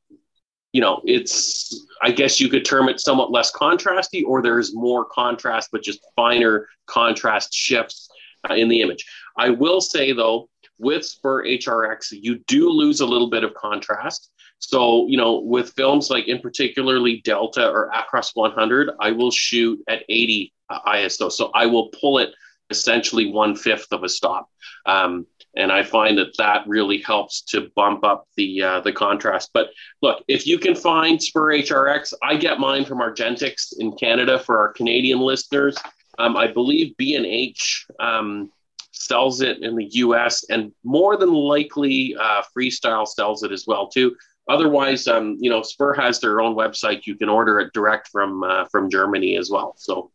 you 0.71 0.81
know, 0.81 1.01
it's 1.05 1.87
I 2.01 2.11
guess 2.11 2.39
you 2.39 2.49
could 2.49 2.65
term 2.65 2.89
it 2.89 2.99
somewhat 2.99 3.31
less 3.31 3.51
contrasty, 3.51 4.23
or 4.25 4.41
there's 4.41 4.75
more 4.75 5.05
contrast, 5.05 5.69
but 5.71 5.83
just 5.83 5.99
finer 6.15 6.67
contrast 6.85 7.53
shifts 7.53 8.09
uh, 8.49 8.53
in 8.53 8.69
the 8.69 8.81
image. 8.81 9.05
I 9.37 9.49
will 9.49 9.81
say 9.81 10.11
though, 10.11 10.49
with 10.77 11.05
Spur 11.05 11.43
HRX, 11.45 12.11
you 12.11 12.39
do 12.47 12.69
lose 12.69 13.01
a 13.01 13.05
little 13.05 13.29
bit 13.29 13.43
of 13.43 13.53
contrast. 13.53 14.31
So, 14.59 15.07
you 15.07 15.17
know, 15.17 15.39
with 15.39 15.71
films 15.73 16.09
like 16.09 16.27
in 16.27 16.39
particularly 16.39 17.21
Delta 17.23 17.69
or 17.69 17.91
Acros 17.93 18.31
100, 18.33 18.91
I 18.99 19.11
will 19.11 19.31
shoot 19.31 19.81
at 19.87 20.03
80 20.09 20.53
uh, 20.69 20.79
ISO. 20.87 21.31
So 21.31 21.49
I 21.53 21.65
will 21.65 21.89
pull 21.99 22.17
it 22.19 22.33
essentially 22.69 23.31
one 23.31 23.55
fifth 23.55 23.91
of 23.91 24.03
a 24.03 24.09
stop. 24.09 24.49
Um, 24.85 25.25
and 25.55 25.71
I 25.71 25.83
find 25.83 26.17
that 26.17 26.37
that 26.37 26.67
really 26.67 26.99
helps 26.99 27.41
to 27.41 27.69
bump 27.75 28.03
up 28.03 28.27
the 28.37 28.61
uh, 28.61 28.79
the 28.81 28.93
contrast. 28.93 29.49
But 29.53 29.69
look, 30.01 30.23
if 30.27 30.45
you 30.45 30.59
can 30.59 30.75
find 30.75 31.21
Spur 31.21 31.53
HRX, 31.53 32.13
I 32.23 32.35
get 32.35 32.59
mine 32.59 32.85
from 32.85 32.99
Argentix 32.99 33.73
in 33.77 33.93
Canada 33.93 34.39
for 34.39 34.59
our 34.59 34.71
Canadian 34.73 35.19
listeners. 35.19 35.75
Um, 36.19 36.37
I 36.37 36.47
believe 36.47 36.95
B 36.97 37.15
and 37.15 37.25
H 37.25 37.87
um, 37.99 38.51
sells 38.91 39.41
it 39.41 39.63
in 39.63 39.75
the 39.75 39.85
U.S. 39.85 40.45
and 40.49 40.71
more 40.83 41.17
than 41.17 41.33
likely 41.33 42.15
uh, 42.19 42.43
Freestyle 42.55 43.07
sells 43.07 43.43
it 43.43 43.51
as 43.51 43.65
well 43.65 43.87
too. 43.87 44.15
Otherwise, 44.47 45.07
um, 45.07 45.37
you 45.39 45.49
know, 45.49 45.61
Spur 45.61 45.93
has 45.93 46.19
their 46.19 46.41
own 46.41 46.55
website. 46.55 47.05
You 47.05 47.15
can 47.15 47.29
order 47.29 47.59
it 47.59 47.73
direct 47.73 48.09
from 48.09 48.43
uh, 48.43 48.65
from 48.65 48.89
Germany 48.89 49.37
as 49.37 49.49
well. 49.49 49.75
So, 49.77 50.11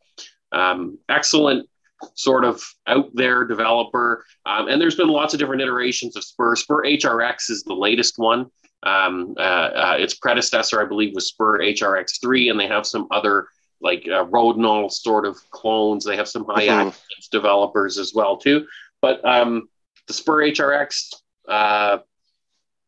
um, 0.52 0.98
excellent 1.08 1.68
sort 2.14 2.44
of 2.44 2.62
out 2.86 3.10
there 3.14 3.44
developer. 3.44 4.24
Um, 4.46 4.68
and 4.68 4.80
there's 4.80 4.96
been 4.96 5.08
lots 5.08 5.34
of 5.34 5.40
different 5.40 5.62
iterations 5.62 6.16
of 6.16 6.24
Spur. 6.24 6.56
Spur 6.56 6.84
HRX 6.84 7.50
is 7.50 7.62
the 7.64 7.74
latest 7.74 8.18
one. 8.18 8.46
Um, 8.82 9.34
uh, 9.38 9.40
uh, 9.40 9.96
its 9.98 10.14
predecessor, 10.14 10.80
I 10.80 10.84
believe, 10.84 11.14
was 11.14 11.28
Spur 11.28 11.58
HRX3, 11.58 12.50
and 12.50 12.60
they 12.60 12.66
have 12.66 12.86
some 12.86 13.08
other 13.10 13.48
like 13.80 14.06
uh, 14.06 14.24
Rodinal 14.26 14.90
sort 14.90 15.26
of 15.26 15.38
clones. 15.50 16.04
They 16.04 16.16
have 16.16 16.28
some 16.28 16.44
high 16.44 16.66
mm-hmm. 16.66 16.96
developers 17.30 17.98
as 17.98 18.12
well 18.14 18.36
too. 18.36 18.66
But 19.00 19.24
um, 19.24 19.68
the 20.06 20.12
Spur 20.12 20.42
HRX, 20.42 21.14
uh, 21.48 21.98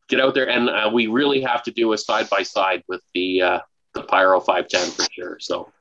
get 0.07 0.19
out 0.19 0.33
there, 0.33 0.49
and 0.49 0.69
uh, 0.69 0.89
we 0.93 1.07
really 1.07 1.41
have 1.41 1.63
to 1.63 1.71
do 1.71 1.93
a 1.93 1.97
side 1.97 2.29
by 2.29 2.43
side 2.43 2.83
with 2.87 3.01
the 3.13 3.41
uh, 3.41 3.59
the 3.93 4.03
Pyro 4.03 4.39
510 4.39 4.91
for 4.91 5.11
sure. 5.11 5.37
So, 5.39 5.71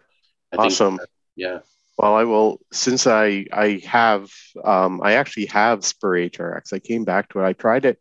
I 0.52 0.56
awesome. 0.56 0.98
Think, 0.98 1.10
yeah. 1.36 1.58
Well, 1.98 2.14
I 2.14 2.24
will. 2.24 2.60
Since 2.72 3.06
I 3.06 3.46
I 3.52 3.82
have 3.86 4.30
um, 4.62 5.00
I 5.02 5.14
actually 5.14 5.46
have 5.46 5.84
Spur 5.84 6.16
HRX. 6.16 6.72
I 6.72 6.78
came 6.78 7.04
back 7.04 7.30
to 7.30 7.40
it. 7.40 7.44
I 7.44 7.52
tried 7.54 7.84
it 7.86 7.98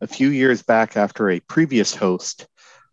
a 0.00 0.06
few 0.06 0.28
years 0.28 0.62
back 0.62 0.96
after 0.96 1.30
a 1.30 1.40
previous 1.40 1.94
host 1.94 2.46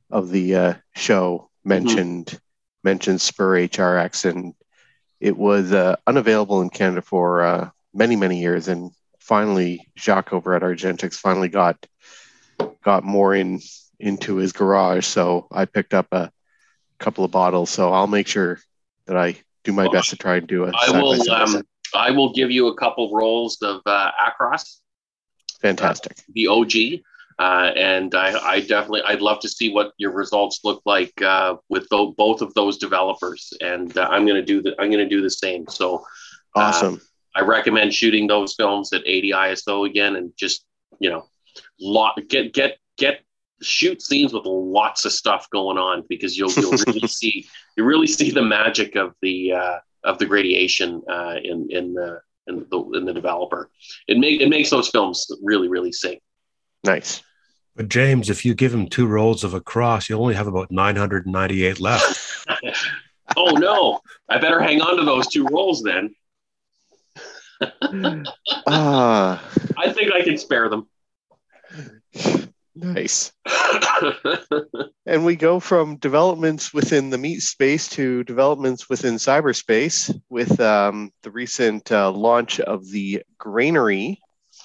of 0.09 0.29
the 0.29 0.55
uh, 0.55 0.73
show 0.95 1.49
mentioned 1.63 2.25
mm-hmm. 2.27 2.37
mentioned 2.83 3.21
Spur 3.21 3.67
HRX, 3.67 4.29
and 4.29 4.53
it 5.21 5.37
was 5.37 5.71
uh, 5.71 5.95
unavailable 6.05 6.61
in 6.61 6.69
Canada 6.69 7.01
for 7.01 7.41
uh, 7.43 7.69
many 7.93 8.17
many 8.17 8.41
years. 8.41 8.67
And 8.67 8.91
finally, 9.19 9.89
Jacques 9.97 10.33
over 10.33 10.53
at 10.53 10.63
Argentix 10.63 11.15
finally 11.15 11.49
got 11.49 11.85
got 12.83 13.05
more 13.05 13.33
in 13.33 13.61
into 14.01 14.35
his 14.35 14.51
garage. 14.51 15.05
So 15.05 15.47
I 15.51 15.65
picked 15.65 15.93
up 15.93 16.07
a 16.11 16.31
couple 16.99 17.23
of 17.23 17.31
bottles. 17.31 17.69
So 17.69 17.93
I'll 17.93 18.07
make 18.07 18.27
sure 18.27 18.59
that 19.05 19.15
I 19.15 19.35
do 19.63 19.73
my 19.73 19.87
best 19.87 20.09
to 20.09 20.15
try 20.15 20.37
and 20.37 20.47
do 20.47 20.65
it. 20.65 20.75
I 20.77 20.91
will. 20.91 21.31
Um, 21.31 21.63
I 21.93 22.11
will 22.11 22.33
give 22.33 22.51
you 22.51 22.67
a 22.67 22.75
couple 22.75 23.11
rolls 23.13 23.57
of 23.61 23.81
uh, 23.85 24.11
Acros. 24.19 24.79
Fantastic. 25.61 26.13
Uh, 26.17 26.21
the 26.33 26.47
OG. 26.47 27.01
Uh, 27.39 27.71
and 27.75 28.13
I, 28.13 28.37
I, 28.39 28.59
definitely, 28.59 29.01
I'd 29.07 29.21
love 29.21 29.39
to 29.39 29.49
see 29.49 29.73
what 29.73 29.93
your 29.97 30.11
results 30.11 30.59
look 30.63 30.81
like 30.85 31.19
uh, 31.23 31.55
with 31.69 31.89
th- 31.89 32.15
both 32.15 32.41
of 32.41 32.53
those 32.53 32.77
developers. 32.77 33.51
And 33.61 33.97
uh, 33.97 34.07
I'm 34.11 34.27
going 34.27 34.39
to 34.39 34.45
do 34.45 34.61
the, 34.61 34.75
I'm 34.79 34.91
going 34.91 35.03
to 35.03 35.09
do 35.09 35.21
the 35.21 35.29
same. 35.29 35.67
So 35.67 36.05
uh, 36.55 36.59
awesome. 36.59 37.01
I 37.35 37.41
recommend 37.41 37.93
shooting 37.93 38.27
those 38.27 38.53
films 38.53 38.93
at 38.93 39.01
80 39.05 39.31
ISO 39.31 39.89
again, 39.89 40.17
and 40.17 40.31
just 40.37 40.65
you 40.99 41.09
know, 41.09 41.25
lot 41.79 42.19
get 42.27 42.53
get 42.53 42.77
get 42.97 43.21
shoot 43.61 44.01
scenes 44.01 44.33
with 44.33 44.45
lots 44.45 45.05
of 45.05 45.11
stuff 45.11 45.49
going 45.51 45.77
on 45.77 46.03
because 46.09 46.37
you'll 46.37 46.51
you'll 46.51 46.71
really 46.87 47.07
see 47.07 47.47
you 47.77 47.83
really 47.83 48.07
see 48.07 48.31
the 48.31 48.41
magic 48.41 48.95
of 48.95 49.13
the 49.21 49.53
uh, 49.53 49.77
of 50.03 50.17
the 50.17 50.25
gradation 50.25 51.01
uh, 51.09 51.35
in 51.43 51.67
in 51.69 51.93
the 51.93 52.19
in 52.47 52.65
the 52.69 52.91
in 52.97 53.05
the 53.05 53.13
developer. 53.13 53.69
It 54.07 54.17
make 54.17 54.41
it 54.41 54.49
makes 54.49 54.69
those 54.69 54.89
films 54.89 55.27
really 55.41 55.67
really 55.67 55.91
sing. 55.91 56.19
Nice. 56.83 57.23
But 57.75 57.87
James, 57.87 58.29
if 58.29 58.43
you 58.43 58.53
give 58.53 58.73
him 58.73 58.87
two 58.87 59.07
rolls 59.07 59.43
of 59.43 59.53
Acros, 59.53 60.09
you 60.09 60.17
only 60.17 60.35
have 60.35 60.47
about 60.47 60.71
998 60.71 61.79
left. 61.79 62.45
oh 63.37 63.51
no! 63.51 64.01
I 64.27 64.39
better 64.39 64.59
hang 64.59 64.81
on 64.81 64.97
to 64.97 65.05
those 65.05 65.27
two 65.27 65.45
rolls 65.45 65.81
then. 65.81 66.13
Ah, 68.67 69.41
uh, 69.41 69.73
I 69.77 69.93
think 69.93 70.11
I 70.11 70.21
can 70.23 70.37
spare 70.37 70.67
them. 70.67 70.87
Nice. 72.73 73.33
and 75.05 75.25
we 75.25 75.35
go 75.35 75.59
from 75.59 75.97
developments 75.97 76.73
within 76.73 77.09
the 77.09 77.17
meat 77.17 77.41
space 77.41 77.89
to 77.89 78.23
developments 78.23 78.89
within 78.89 79.15
cyberspace 79.15 80.17
with 80.29 80.59
um, 80.59 81.11
the 81.23 81.31
recent 81.31 81.91
uh, 81.91 82.11
launch 82.11 82.59
of 82.61 82.89
the 82.89 83.23
Grainery 83.37 84.19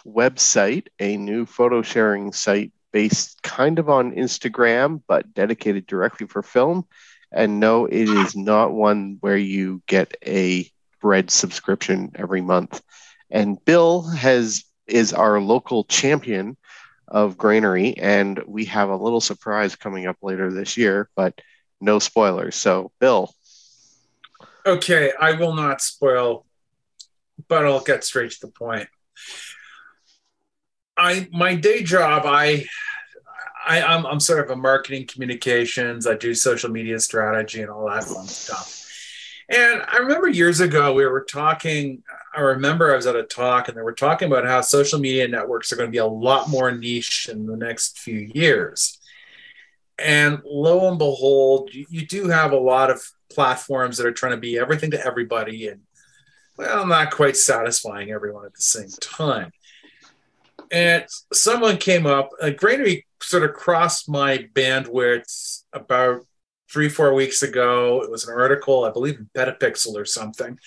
website, 0.06 0.86
a 1.00 1.16
new 1.16 1.46
photo 1.46 1.82
sharing 1.82 2.32
site 2.32 2.72
based 2.92 3.42
kind 3.42 3.78
of 3.78 3.88
on 3.88 4.12
Instagram, 4.12 5.02
but 5.06 5.34
dedicated 5.34 5.86
directly 5.86 6.26
for 6.26 6.42
film. 6.42 6.86
And 7.32 7.58
no, 7.58 7.86
it 7.86 8.08
is 8.08 8.36
not 8.36 8.72
one 8.72 9.18
where 9.20 9.36
you 9.36 9.82
get 9.86 10.16
a 10.24 10.70
bread 11.00 11.30
subscription 11.30 12.12
every 12.14 12.40
month. 12.40 12.80
And 13.30 13.62
Bill 13.64 14.02
has 14.02 14.64
is 14.86 15.12
our 15.12 15.40
local 15.40 15.82
champion 15.84 16.56
of 17.08 17.36
Grainery, 17.36 17.94
and 17.98 18.42
we 18.46 18.64
have 18.66 18.88
a 18.88 18.96
little 18.96 19.20
surprise 19.20 19.76
coming 19.76 20.06
up 20.06 20.16
later 20.22 20.52
this 20.52 20.76
year, 20.76 21.08
but 21.14 21.40
no 21.80 21.98
spoilers. 21.98 22.56
So, 22.56 22.90
Bill. 23.00 23.32
Okay, 24.64 25.12
I 25.18 25.32
will 25.32 25.54
not 25.54 25.80
spoil, 25.80 26.44
but 27.48 27.64
I'll 27.64 27.80
get 27.80 28.04
straight 28.04 28.32
to 28.32 28.40
the 28.40 28.52
point. 28.52 28.88
I 30.96 31.28
my 31.30 31.54
day 31.54 31.82
job, 31.82 32.22
I 32.24 32.66
I, 33.66 33.82
I'm, 33.82 34.06
I'm 34.06 34.20
sort 34.20 34.44
of 34.44 34.50
a 34.50 34.56
marketing 34.56 35.06
communications. 35.06 36.06
I 36.06 36.14
do 36.14 36.34
social 36.34 36.70
media 36.70 37.00
strategy 37.00 37.62
and 37.62 37.70
all 37.70 37.88
that 37.88 38.04
fun 38.04 38.26
stuff. 38.26 38.84
And 39.48 39.82
I 39.86 39.98
remember 39.98 40.28
years 40.28 40.60
ago 40.60 40.94
we 40.94 41.04
were 41.04 41.24
talking. 41.24 42.02
I 42.36 42.40
remember 42.40 42.92
I 42.92 42.96
was 42.96 43.06
at 43.06 43.16
a 43.16 43.22
talk 43.22 43.68
and 43.68 43.76
they 43.76 43.82
were 43.82 43.94
talking 43.94 44.28
about 44.30 44.44
how 44.44 44.60
social 44.60 44.98
media 44.98 45.26
networks 45.26 45.72
are 45.72 45.76
going 45.76 45.88
to 45.88 45.92
be 45.92 45.98
a 45.98 46.06
lot 46.06 46.50
more 46.50 46.70
niche 46.70 47.30
in 47.32 47.46
the 47.46 47.56
next 47.56 47.98
few 47.98 48.30
years. 48.34 48.98
And 49.98 50.42
lo 50.44 50.88
and 50.90 50.98
behold, 50.98 51.70
you, 51.72 51.86
you 51.88 52.06
do 52.06 52.28
have 52.28 52.52
a 52.52 52.58
lot 52.58 52.90
of 52.90 53.02
platforms 53.32 53.96
that 53.96 54.06
are 54.06 54.12
trying 54.12 54.32
to 54.32 54.38
be 54.38 54.58
everything 54.58 54.90
to 54.90 55.04
everybody 55.04 55.68
and 55.68 55.80
well, 56.58 56.86
not 56.86 57.10
quite 57.10 57.36
satisfying 57.36 58.10
everyone 58.10 58.44
at 58.44 58.54
the 58.54 58.62
same 58.62 58.90
time. 59.00 59.50
And 60.70 61.04
someone 61.32 61.78
came 61.78 62.06
up, 62.06 62.30
a 62.40 62.50
Grainery 62.50 63.04
sort 63.22 63.44
of 63.44 63.54
crossed 63.54 64.08
my 64.08 64.46
bandwidth 64.54 65.62
about 65.72 66.26
three, 66.70 66.88
four 66.88 67.14
weeks 67.14 67.42
ago. 67.42 68.02
It 68.02 68.10
was 68.10 68.26
an 68.26 68.34
article, 68.34 68.84
I 68.84 68.90
believe, 68.90 69.18
in 69.18 69.30
Petapixel 69.34 69.94
or 69.94 70.04
something. 70.04 70.58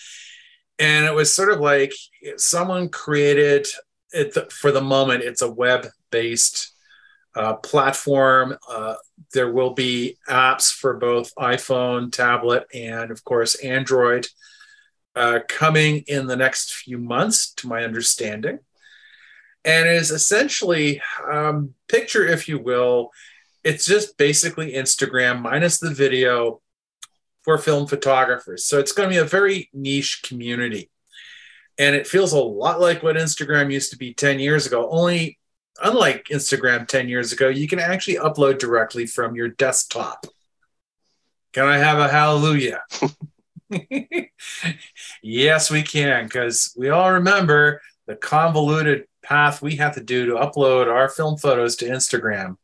And 0.80 1.06
it 1.06 1.14
was 1.14 1.36
sort 1.36 1.52
of 1.52 1.60
like 1.60 1.94
someone 2.38 2.90
created 2.90 3.68
it 4.12 4.52
for 4.52 4.72
the 4.72 4.82
moment, 4.82 5.24
it's 5.24 5.42
a 5.42 5.52
web 5.52 5.88
based 6.10 6.74
uh, 7.36 7.56
platform. 7.56 8.58
Uh, 8.68 8.96
there 9.34 9.52
will 9.52 9.74
be 9.74 10.18
apps 10.28 10.74
for 10.74 10.98
both 10.98 11.36
iPhone, 11.36 12.12
tablet, 12.12 12.66
and 12.74 13.12
of 13.12 13.24
course, 13.24 13.56
Android 13.56 14.28
uh, 15.16 15.40
coming 15.48 16.04
in 16.08 16.26
the 16.26 16.36
next 16.36 16.74
few 16.74 16.98
months, 16.98 17.54
to 17.56 17.68
my 17.68 17.84
understanding 17.84 18.60
and 19.66 19.90
is 19.90 20.12
essentially 20.12 21.02
um, 21.32 21.74
picture, 21.88 22.26
if 22.26 22.48
you 22.48 22.60
will, 22.60 23.12
it's 23.64 23.86
just 23.86 24.18
basically 24.18 24.74
Instagram 24.74 25.42
minus 25.42 25.80
the 25.80 25.94
video 25.94 26.62
for 27.50 27.58
film 27.58 27.88
photographers. 27.88 28.66
So 28.66 28.78
it's 28.78 28.92
going 28.92 29.10
to 29.10 29.14
be 29.14 29.18
a 29.18 29.26
very 29.26 29.72
niche 29.74 30.22
community. 30.24 30.92
And 31.80 31.96
it 31.96 32.06
feels 32.06 32.32
a 32.32 32.40
lot 32.40 32.80
like 32.80 33.02
what 33.02 33.16
Instagram 33.16 33.74
used 33.74 33.90
to 33.90 33.98
be 33.98 34.14
10 34.14 34.38
years 34.38 34.68
ago, 34.68 34.88
only 34.92 35.40
unlike 35.82 36.26
Instagram 36.26 36.88
10 36.88 37.10
years 37.10 37.34
ago, 37.34 37.48
you 37.48 37.68
can 37.68 37.80
actually 37.80 38.18
upload 38.18 38.60
directly 38.60 39.08
from 39.08 39.36
your 39.36 39.48
desktop. 39.48 40.28
Can 41.54 41.66
I 41.66 41.80
have 41.80 41.98
a 41.98 42.08
hallelujah? 42.08 42.84
yes, 45.24 45.72
we 45.72 45.82
can, 45.82 46.26
because 46.26 46.76
we 46.78 46.90
all 46.90 47.14
remember 47.14 47.82
the 48.06 48.16
convoluted 48.16 49.06
path 49.24 49.60
we 49.60 49.78
have 49.78 49.96
to 49.96 50.04
do 50.04 50.28
to 50.28 50.34
upload 50.34 50.86
our 50.86 51.10
film 51.10 51.36
photos 51.36 51.78
to 51.78 51.86
Instagram 51.86 52.58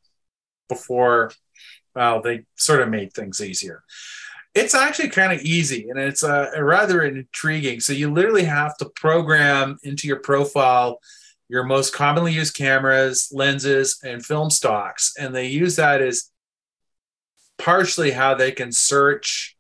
before, 0.70 1.32
well, 1.96 2.22
they 2.22 2.46
sort 2.56 2.82
of 2.82 2.90
made 2.90 3.14
things 3.14 3.42
easier. 3.42 3.82
It's 4.56 4.74
actually 4.74 5.10
kind 5.10 5.34
of 5.34 5.42
easy 5.42 5.90
and 5.90 6.00
it's 6.00 6.24
uh, 6.24 6.50
rather 6.58 7.04
intriguing. 7.04 7.82
So 7.82 7.94
you 7.94 8.12
literally 8.12 8.46
have 8.46 8.76
to 8.78 8.86
program 8.86 9.78
into 9.84 10.08
your 10.08 10.20
profile 10.20 11.00
your 11.48 11.64
most 11.64 11.94
commonly 11.94 12.34
used 12.34 12.56
cameras, 12.56 13.30
lenses, 13.32 14.00
and 14.04 14.26
film 14.26 14.50
stocks. 14.50 15.14
And 15.20 15.36
they 15.36 15.48
use 15.48 15.76
that 15.76 16.02
as 16.02 16.32
partially 17.58 18.12
how 18.12 18.36
they 18.36 18.52
can 18.52 18.72
search 18.72 19.52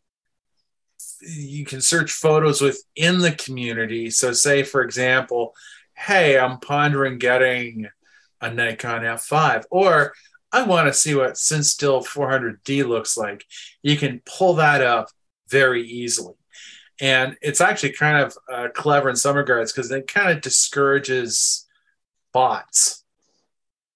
you 1.22 1.66
can 1.66 1.82
search 1.82 2.12
photos 2.12 2.62
within 2.62 3.20
the 3.20 3.32
community. 3.32 4.12
So, 4.12 4.32
say, 4.34 4.62
for 4.62 4.84
example, 4.84 5.56
hey, 5.96 6.38
I'm 6.38 6.60
pondering 6.60 7.18
getting 7.18 7.88
a 8.42 8.52
Nikon 8.52 9.02
F5, 9.02 9.64
or 9.72 10.14
I 10.56 10.64
want 10.64 10.88
to 10.88 10.94
see 10.94 11.16
what 11.16 11.34
Cinestill 11.34 12.08
400D 12.08 12.88
looks 12.88 13.18
like. 13.18 13.46
You 13.84 13.98
can 13.98 14.22
pull 14.26 14.54
that 14.54 14.82
up 14.82 15.10
very 15.50 15.86
easily. 15.86 16.36
And 17.02 17.36
it's 17.42 17.60
actually 17.60 17.92
kind 17.92 18.24
of 18.24 18.38
uh, 18.50 18.70
clever 18.74 19.10
in 19.10 19.18
some 19.18 19.36
regards 19.36 19.74
because 19.74 19.92
it 19.92 20.08
kind 20.08 20.32
of 20.32 20.42
discourages 20.42 21.68
bots 22.32 23.04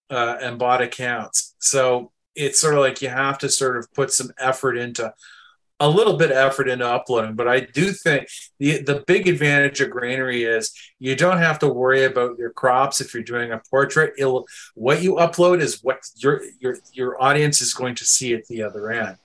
uh, 0.10 0.36
and 0.42 0.60
bot 0.60 0.82
accounts. 0.82 1.56
So 1.60 2.12
it's 2.36 2.60
sort 2.60 2.74
of 2.74 2.82
like 2.82 3.02
you 3.02 3.08
have 3.08 3.38
to 3.38 3.48
sort 3.48 3.78
of 3.78 3.94
put 3.94 4.12
some 4.12 4.32
effort 4.38 4.78
into 4.78 5.14
a 5.80 5.90
little 5.90 6.18
bit 6.18 6.32
of 6.32 6.38
effort 6.38 6.68
into 6.68 6.86
uploading, 6.86 7.36
but 7.36 7.48
I 7.48 7.62
do 7.62 7.92
think 7.92 8.28
the 8.60 8.82
the 8.82 9.04
big 9.08 9.28
advantage 9.28 9.80
of 9.80 9.90
Grainery 9.90 10.44
is 10.44 10.74
you 11.00 11.16
don't 11.16 11.38
have 11.38 11.60
to 11.60 11.70
worry 11.70 12.04
about 12.04 12.38
your 12.38 12.52
crops 12.52 13.00
if 13.00 13.14
you're 13.14 13.24
doing 13.24 13.52
a 13.52 13.62
portrait. 13.70 14.14
It'll 14.18 14.46
what 14.76 15.02
you 15.02 15.16
upload 15.16 15.62
is 15.62 15.82
what 15.82 16.00
your 16.18 16.42
your 16.60 16.78
your 16.92 17.22
audience 17.22 17.62
is 17.62 17.74
going 17.74 17.96
to 17.96 18.06
see 18.06 18.34
at 18.34 18.46
the 18.48 18.64
other 18.64 18.92
end. 18.92 19.18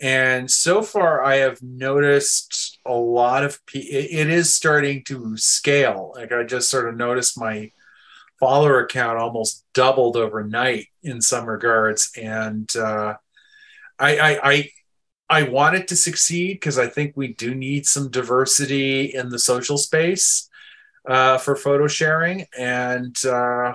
And 0.00 0.50
so 0.50 0.82
far, 0.82 1.24
I 1.24 1.36
have 1.36 1.62
noticed 1.62 2.78
a 2.84 2.92
lot 2.92 3.44
of 3.44 3.58
it 3.72 4.28
is 4.28 4.54
starting 4.54 5.04
to 5.04 5.36
scale. 5.36 6.12
Like 6.14 6.32
I 6.32 6.42
just 6.42 6.68
sort 6.68 6.88
of 6.88 6.96
noticed 6.96 7.40
my 7.40 7.70
follower 8.38 8.80
account 8.80 9.18
almost 9.18 9.64
doubled 9.72 10.16
overnight 10.16 10.88
in 11.02 11.22
some 11.22 11.46
regards, 11.46 12.10
and 12.20 12.68
uh, 12.76 13.14
I, 13.98 14.18
I, 14.18 14.40
I 14.42 14.70
I 15.34 15.42
want 15.42 15.74
it 15.74 15.88
to 15.88 15.96
succeed 15.96 16.54
because 16.54 16.78
I 16.78 16.86
think 16.86 17.16
we 17.16 17.34
do 17.34 17.56
need 17.56 17.86
some 17.86 18.08
diversity 18.08 19.06
in 19.06 19.30
the 19.30 19.38
social 19.38 19.76
space 19.76 20.48
uh, 21.08 21.38
for 21.38 21.56
photo 21.56 21.88
sharing. 21.88 22.46
And, 22.56 23.16
uh, 23.26 23.72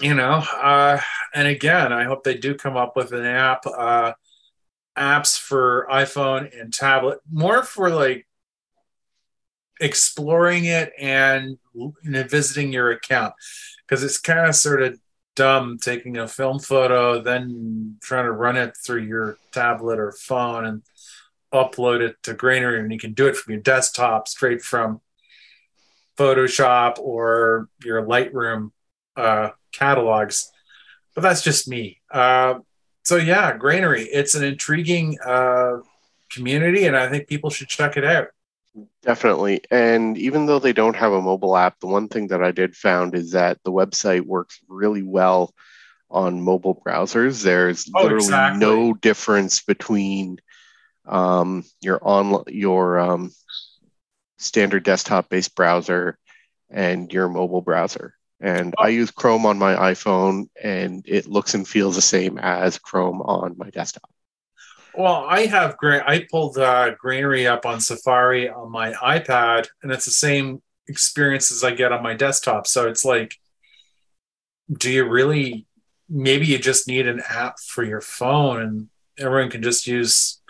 you 0.00 0.14
know, 0.14 0.42
uh, 0.62 0.98
and 1.34 1.46
again, 1.46 1.92
I 1.92 2.04
hope 2.04 2.24
they 2.24 2.38
do 2.38 2.54
come 2.54 2.78
up 2.78 2.96
with 2.96 3.12
an 3.12 3.26
app, 3.26 3.66
uh, 3.66 4.14
apps 4.96 5.38
for 5.38 5.86
iPhone 5.90 6.58
and 6.58 6.72
tablet, 6.72 7.18
more 7.30 7.62
for 7.62 7.90
like 7.90 8.26
exploring 9.78 10.64
it 10.64 10.92
and 10.98 11.58
know, 11.74 12.22
visiting 12.24 12.72
your 12.72 12.92
account 12.92 13.34
because 13.86 14.02
it's 14.02 14.18
kind 14.18 14.48
of 14.48 14.54
sort 14.54 14.82
of 14.82 14.98
dumb 15.36 15.78
taking 15.78 16.16
a 16.16 16.28
film 16.28 16.58
photo, 16.58 17.20
then 17.20 17.96
trying 18.02 18.24
to 18.24 18.32
run 18.32 18.56
it 18.56 18.76
through 18.84 19.02
your 19.02 19.38
tablet 19.52 19.98
or 19.98 20.12
phone 20.12 20.64
and 20.64 20.82
upload 21.52 22.00
it 22.00 22.16
to 22.24 22.34
Grainery. 22.34 22.80
And 22.80 22.92
you 22.92 22.98
can 22.98 23.12
do 23.12 23.26
it 23.26 23.36
from 23.36 23.52
your 23.52 23.62
desktop 23.62 24.28
straight 24.28 24.62
from 24.62 25.00
Photoshop 26.16 26.98
or 26.98 27.68
your 27.84 28.02
Lightroom 28.02 28.72
uh, 29.16 29.50
catalogs. 29.72 30.50
But 31.14 31.22
that's 31.22 31.42
just 31.42 31.68
me. 31.68 32.00
Uh, 32.10 32.60
so, 33.04 33.16
yeah, 33.16 33.56
Grainery, 33.56 34.06
it's 34.12 34.34
an 34.34 34.44
intriguing 34.44 35.18
uh, 35.24 35.78
community, 36.30 36.84
and 36.86 36.96
I 36.96 37.08
think 37.08 37.26
people 37.26 37.50
should 37.50 37.68
check 37.68 37.96
it 37.96 38.04
out. 38.04 38.28
Definitely. 39.02 39.62
And 39.70 40.16
even 40.18 40.46
though 40.46 40.58
they 40.58 40.72
don't 40.72 40.96
have 40.96 41.12
a 41.12 41.22
mobile 41.22 41.56
app, 41.56 41.80
the 41.80 41.86
one 41.86 42.08
thing 42.08 42.28
that 42.28 42.42
I 42.42 42.52
did 42.52 42.76
found 42.76 43.14
is 43.14 43.32
that 43.32 43.58
the 43.64 43.72
website 43.72 44.22
works 44.22 44.60
really 44.68 45.02
well 45.02 45.52
on 46.10 46.42
mobile 46.42 46.80
browsers. 46.86 47.42
There's 47.42 47.90
oh, 47.94 48.02
literally 48.02 48.24
exactly. 48.24 48.60
no 48.60 48.94
difference 48.94 49.62
between 49.62 50.38
um, 51.06 51.64
your 51.80 51.98
on 52.02 52.44
your 52.48 52.98
um, 52.98 53.32
standard 54.38 54.84
desktop 54.84 55.28
based 55.28 55.54
browser 55.54 56.18
and 56.68 57.12
your 57.12 57.28
mobile 57.28 57.62
browser. 57.62 58.14
And 58.40 58.74
oh. 58.78 58.84
I 58.84 58.88
use 58.88 59.10
Chrome 59.10 59.46
on 59.46 59.58
my 59.58 59.74
iPhone, 59.74 60.48
and 60.60 61.04
it 61.06 61.26
looks 61.26 61.54
and 61.54 61.66
feels 61.66 61.96
the 61.96 62.02
same 62.02 62.38
as 62.38 62.78
Chrome 62.78 63.20
on 63.20 63.56
my 63.58 63.70
desktop. 63.70 64.10
Well, 64.94 65.24
I 65.28 65.46
have 65.46 65.76
great. 65.76 66.02
I 66.06 66.26
pulled 66.30 66.58
uh, 66.58 66.94
Grainery 66.96 67.46
up 67.46 67.66
on 67.66 67.80
Safari 67.80 68.48
on 68.48 68.70
my 68.70 68.92
iPad, 68.92 69.68
and 69.82 69.92
it's 69.92 70.04
the 70.04 70.10
same 70.10 70.62
experience 70.88 71.50
as 71.50 71.62
I 71.62 71.72
get 71.72 71.92
on 71.92 72.02
my 72.02 72.14
desktop. 72.14 72.66
So 72.66 72.88
it's 72.88 73.04
like, 73.04 73.36
do 74.72 74.90
you 74.90 75.04
really? 75.04 75.66
Maybe 76.08 76.46
you 76.46 76.58
just 76.58 76.88
need 76.88 77.06
an 77.06 77.22
app 77.28 77.60
for 77.60 77.84
your 77.84 78.00
phone, 78.00 78.62
and 78.62 78.88
everyone 79.16 79.50
can 79.50 79.62
just 79.62 79.86
use, 79.86 80.40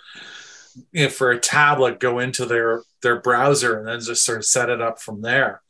you 0.92 1.05
know, 1.05 1.11
for 1.11 1.31
a 1.31 1.38
tablet, 1.38 2.00
go 2.00 2.18
into 2.18 2.46
their 2.46 2.83
their 3.03 3.20
browser 3.20 3.79
and 3.79 3.88
then 3.88 4.00
just 4.00 4.24
sort 4.24 4.38
of 4.38 4.44
set 4.44 4.70
it 4.70 4.81
up 4.81 5.00
from 5.00 5.22
there. 5.22 5.62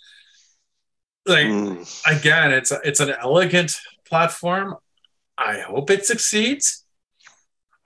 Like 1.26 1.46
mm. 1.46 2.02
again, 2.06 2.52
it's 2.52 2.70
a, 2.70 2.80
it's 2.84 3.00
an 3.00 3.10
elegant 3.10 3.80
platform. 4.06 4.76
I 5.36 5.60
hope 5.60 5.90
it 5.90 6.06
succeeds 6.06 6.79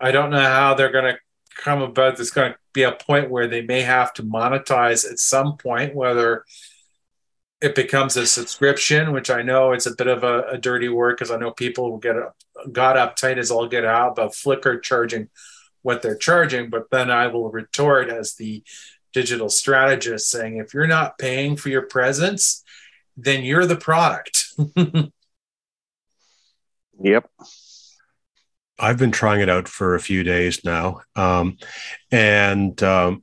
I 0.05 0.11
don't 0.11 0.29
know 0.29 0.39
how 0.39 0.75
they're 0.75 0.93
going 0.93 1.15
to 1.15 1.19
come 1.57 1.81
about. 1.81 2.17
There's 2.17 2.31
going 2.31 2.53
to 2.53 2.59
be 2.75 2.83
a 2.83 2.93
point 2.93 3.31
where 3.31 3.47
they 3.47 3.63
may 3.63 3.81
have 3.81 4.13
to 4.15 4.23
monetize 4.23 5.11
at 5.11 5.19
some 5.19 5.57
point, 5.57 5.95
whether 5.95 6.45
it 7.63 7.75
becomes 7.75 8.15
a 8.19 8.27
subscription, 8.27 9.13
which 9.13 9.31
I 9.31 9.41
know 9.41 9.73
it's 9.73 9.87
a 9.87 9.97
bit 9.97 10.09
of 10.09 10.23
a, 10.23 10.43
a 10.43 10.59
dirty 10.59 10.91
word 10.91 11.17
because 11.17 11.31
I 11.31 11.39
know 11.39 11.53
people 11.53 11.91
will 11.91 11.99
get 11.99 12.19
up, 12.19 12.37
got 12.71 12.97
uptight 12.97 13.39
as 13.39 13.51
all 13.51 13.67
get 13.67 13.87
out 13.87 14.13
about 14.13 14.33
Flickr 14.33 14.83
charging 14.83 15.31
what 15.81 16.03
they're 16.03 16.19
charging. 16.19 16.69
But 16.69 16.91
then 16.91 17.11
I 17.11 17.29
will 17.29 17.51
retort 17.51 18.11
as 18.11 18.35
the 18.35 18.63
digital 19.15 19.49
strategist 19.49 20.29
saying, 20.29 20.59
if 20.59 20.75
you're 20.75 20.87
not 20.87 21.17
paying 21.17 21.57
for 21.57 21.71
your 21.71 21.87
presence, 21.87 22.63
then 23.17 23.43
you're 23.43 23.65
the 23.65 23.75
product. 23.75 24.49
yep. 27.01 27.31
I've 28.79 28.99
been 28.99 29.13
trying 29.13 29.41
it 29.41 29.49
out 29.49 29.69
for 29.69 29.95
a 29.95 30.01
few 30.01 30.25
days 30.25 30.65
now. 30.65 31.01
Um, 31.15 31.59
and 32.11 32.81
um, 32.83 33.23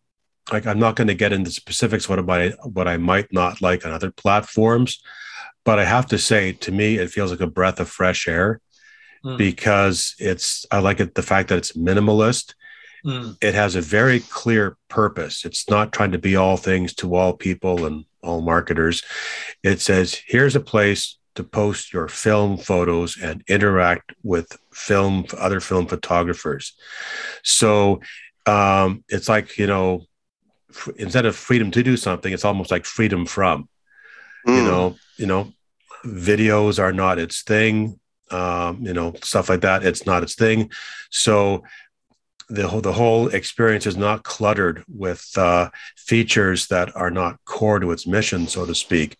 like 0.51 0.65
I'm 0.65 0.79
not 0.79 0.95
going 0.95 1.07
to 1.07 1.13
get 1.13 1.33
into 1.33 1.51
specifics 1.51 2.07
what 2.07 2.19
I 2.29 2.49
what 2.63 2.87
I 2.87 2.97
might 2.97 3.31
not 3.33 3.61
like 3.61 3.85
on 3.85 3.91
other 3.91 4.11
platforms, 4.11 5.01
but 5.65 5.79
I 5.79 5.85
have 5.85 6.07
to 6.07 6.17
say 6.17 6.53
to 6.53 6.71
me 6.71 6.97
it 6.97 7.11
feels 7.11 7.31
like 7.31 7.41
a 7.41 7.47
breath 7.47 7.79
of 7.79 7.89
fresh 7.89 8.27
air 8.27 8.61
mm. 9.23 9.37
because 9.37 10.15
it's 10.19 10.65
I 10.71 10.79
like 10.79 10.99
it 10.99 11.15
the 11.15 11.21
fact 11.21 11.49
that 11.49 11.57
it's 11.57 11.73
minimalist. 11.73 12.53
Mm. 13.05 13.35
It 13.41 13.55
has 13.55 13.75
a 13.75 13.81
very 13.81 14.19
clear 14.19 14.77
purpose. 14.87 15.43
It's 15.43 15.69
not 15.69 15.91
trying 15.91 16.11
to 16.11 16.19
be 16.19 16.35
all 16.35 16.57
things 16.57 16.93
to 16.95 17.15
all 17.15 17.33
people 17.33 17.85
and 17.85 18.05
all 18.21 18.41
marketers. 18.41 19.03
It 19.63 19.81
says 19.81 20.21
here's 20.25 20.55
a 20.55 20.59
place 20.59 21.17
to 21.35 21.43
post 21.43 21.93
your 21.93 22.07
film 22.07 22.57
photos 22.57 23.17
and 23.21 23.43
interact 23.47 24.13
with 24.23 24.57
film 24.73 25.25
other 25.37 25.59
film 25.59 25.87
photographers. 25.87 26.73
So 27.43 28.01
um, 28.45 29.03
it's 29.09 29.29
like 29.29 29.57
you 29.57 29.67
know 29.67 30.05
instead 30.97 31.25
of 31.25 31.35
freedom 31.35 31.71
to 31.71 31.83
do 31.83 31.97
something, 31.97 32.31
it's 32.33 32.45
almost 32.45 32.71
like 32.71 32.85
freedom 32.85 33.25
from. 33.25 33.67
Mm. 34.47 34.55
You 34.55 34.61
hmm. 34.61 34.67
know, 34.67 34.95
you 35.17 35.25
know, 35.25 35.53
videos 36.05 36.79
are 36.79 36.93
not 36.93 37.19
its 37.19 37.43
thing. 37.43 37.99
Um, 38.29 38.81
you 38.81 38.93
know, 38.93 39.13
stuff 39.23 39.49
like 39.49 39.61
that. 39.61 39.85
It's 39.85 40.05
not 40.05 40.23
its 40.23 40.35
thing. 40.35 40.71
So 41.09 41.63
the 42.51 42.67
whole, 42.67 42.81
the 42.81 42.91
whole 42.91 43.27
experience 43.29 43.85
is 43.85 43.95
not 43.95 44.23
cluttered 44.23 44.83
with 44.87 45.25
uh, 45.37 45.69
features 45.95 46.67
that 46.67 46.95
are 46.95 47.09
not 47.09 47.39
core 47.45 47.79
to 47.79 47.91
its 47.91 48.05
mission, 48.05 48.47
so 48.47 48.65
to 48.65 48.75
speak. 48.75 49.15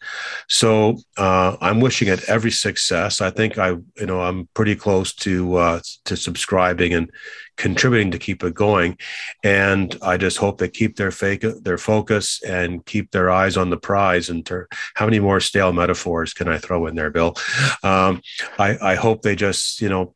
So 0.49 0.97
uh, 1.17 1.55
I'm 1.61 1.79
wishing 1.79 2.09
it 2.09 2.27
every 2.27 2.51
success. 2.51 3.21
I 3.21 3.29
think 3.29 3.57
I, 3.57 3.69
you 3.69 4.05
know, 4.05 4.21
I'm 4.21 4.49
pretty 4.53 4.75
close 4.75 5.13
to 5.15 5.55
uh, 5.55 5.79
to 6.05 6.17
subscribing 6.17 6.93
and 6.93 7.09
contributing 7.57 8.11
to 8.11 8.17
keep 8.17 8.43
it 8.43 8.53
going. 8.53 8.97
And 9.43 9.97
I 10.01 10.17
just 10.17 10.37
hope 10.37 10.57
they 10.57 10.69
keep 10.69 10.95
their 10.95 11.11
fake 11.11 11.45
their 11.63 11.77
focus 11.77 12.41
and 12.43 12.85
keep 12.85 13.11
their 13.11 13.29
eyes 13.31 13.55
on 13.55 13.69
the 13.69 13.77
prize. 13.77 14.29
And 14.29 14.45
ter- 14.45 14.67
how 14.95 15.05
many 15.05 15.19
more 15.19 15.39
stale 15.39 15.71
metaphors 15.71 16.33
can 16.33 16.47
I 16.47 16.57
throw 16.57 16.87
in 16.87 16.95
there, 16.95 17.11
Bill? 17.11 17.35
Um, 17.83 18.21
I, 18.59 18.77
I 18.81 18.95
hope 18.95 19.21
they 19.21 19.35
just, 19.35 19.81
you 19.81 19.89
know, 19.89 20.15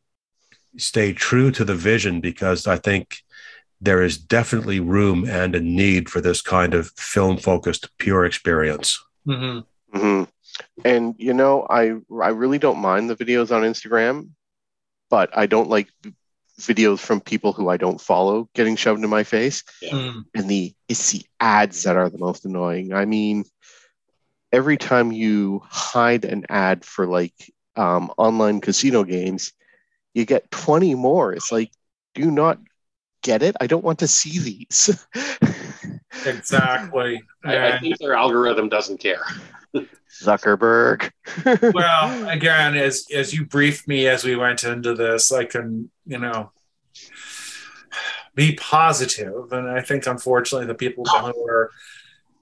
stay 0.77 1.13
true 1.13 1.51
to 1.51 1.65
the 1.65 1.75
vision 1.75 2.21
because 2.21 2.67
I 2.67 2.77
think 2.77 3.17
there 3.81 4.01
is 4.01 4.17
definitely 4.17 4.79
room 4.79 5.27
and 5.27 5.55
a 5.55 5.59
need 5.59 6.09
for 6.09 6.21
this 6.21 6.41
kind 6.41 6.73
of 6.73 6.91
film 6.97 7.37
focused 7.37 7.89
pure 7.97 8.25
experience. 8.25 9.01
Mm-hmm. 9.27 9.97
Mm-hmm. 9.97 10.23
And 10.83 11.15
you 11.17 11.33
know, 11.33 11.65
I 11.69 11.95
I 12.21 12.29
really 12.29 12.59
don't 12.59 12.79
mind 12.79 13.09
the 13.09 13.15
videos 13.15 13.55
on 13.55 13.63
Instagram, 13.63 14.29
but 15.09 15.29
I 15.37 15.45
don't 15.45 15.69
like 15.69 15.89
videos 16.59 16.99
from 16.99 17.19
people 17.19 17.51
who 17.51 17.69
I 17.69 17.77
don't 17.77 17.99
follow 17.99 18.49
getting 18.53 18.75
shoved 18.75 19.03
in 19.03 19.09
my 19.09 19.23
face. 19.23 19.63
Yeah. 19.81 19.91
Mm. 19.91 20.25
And 20.33 20.49
the 20.49 20.73
it's 20.87 21.11
the 21.11 21.25
ads 21.39 21.83
that 21.83 21.97
are 21.97 22.09
the 22.09 22.17
most 22.17 22.45
annoying. 22.45 22.93
I 22.93 23.05
mean, 23.05 23.43
every 24.51 24.77
time 24.77 25.11
you 25.11 25.61
hide 25.65 26.25
an 26.25 26.45
ad 26.49 26.85
for 26.85 27.07
like 27.07 27.33
um, 27.75 28.11
online 28.17 28.61
casino 28.61 29.03
games, 29.03 29.51
you 30.15 30.25
get 30.25 30.49
20 30.49 30.95
more. 30.95 31.33
It's 31.33 31.51
like, 31.51 31.69
do 32.15 32.21
you 32.21 32.31
not 32.31 32.57
get 33.21 33.43
it? 33.43 33.55
I 33.59 33.67
don't 33.67 33.83
want 33.83 33.99
to 33.99 34.07
see 34.07 34.39
these. 34.39 35.05
exactly. 36.25 37.21
I, 37.43 37.73
I, 37.73 37.79
think 37.79 37.99
their 37.99 38.15
algorithm 38.15 38.69
doesn't 38.69 38.99
care. 38.99 39.25
Zuckerberg. 40.23 41.11
well, 41.73 42.29
again, 42.29 42.75
as 42.75 43.05
as 43.13 43.33
you 43.33 43.45
briefed 43.45 43.87
me 43.87 44.07
as 44.07 44.23
we 44.23 44.37
went 44.37 44.63
into 44.63 44.95
this, 44.95 45.33
I 45.33 45.43
can, 45.43 45.91
you 46.05 46.17
know, 46.17 46.51
be 48.33 48.55
positive. 48.55 49.51
And 49.51 49.69
I 49.69 49.81
think 49.81 50.07
unfortunately 50.07 50.67
the 50.67 50.75
people 50.75 51.03
who 51.03 51.47
are 51.49 51.71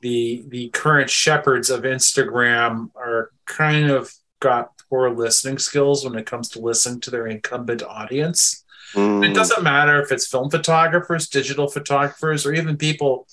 the 0.01 0.43
the 0.49 0.69
current 0.69 1.09
shepherds 1.09 1.71
of 1.71 1.81
Instagram 1.81 2.91
are 2.95 3.31
kind 3.47 3.89
of 3.89 4.13
got 4.43 4.71
poor 4.89 5.09
listening 5.09 5.57
skills 5.57 6.03
when 6.03 6.15
it 6.15 6.25
comes 6.25 6.49
to 6.49 6.59
listening 6.59 6.99
to 7.01 7.09
their 7.09 7.25
incumbent 7.25 7.81
audience. 7.81 8.63
Mm. 8.93 9.27
It 9.27 9.33
doesn't 9.33 9.63
matter 9.63 10.01
if 10.01 10.11
it's 10.11 10.27
film 10.27 10.51
photographers, 10.51 11.29
digital 11.29 11.67
photographers, 11.67 12.45
or 12.45 12.53
even 12.53 12.77
people 12.77 13.25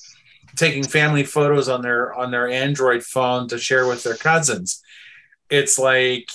taking 0.56 0.84
family 0.84 1.24
photos 1.24 1.68
on 1.68 1.82
their 1.82 2.14
on 2.14 2.30
their 2.30 2.48
Android 2.48 3.02
phone 3.02 3.48
to 3.48 3.58
share 3.58 3.86
with 3.86 4.02
their 4.04 4.16
cousins. 4.16 4.82
It's 5.50 5.78
like, 5.78 6.30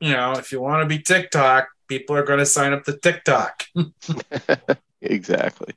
you 0.00 0.12
know, 0.12 0.32
if 0.32 0.52
you 0.52 0.60
want 0.60 0.82
to 0.82 0.96
be 0.96 1.02
TikTok, 1.02 1.68
people 1.88 2.14
are 2.14 2.24
going 2.24 2.38
to 2.38 2.46
sign 2.46 2.74
up 2.74 2.84
to 2.84 2.96
TikTok. 2.96 3.64
exactly. 5.00 5.74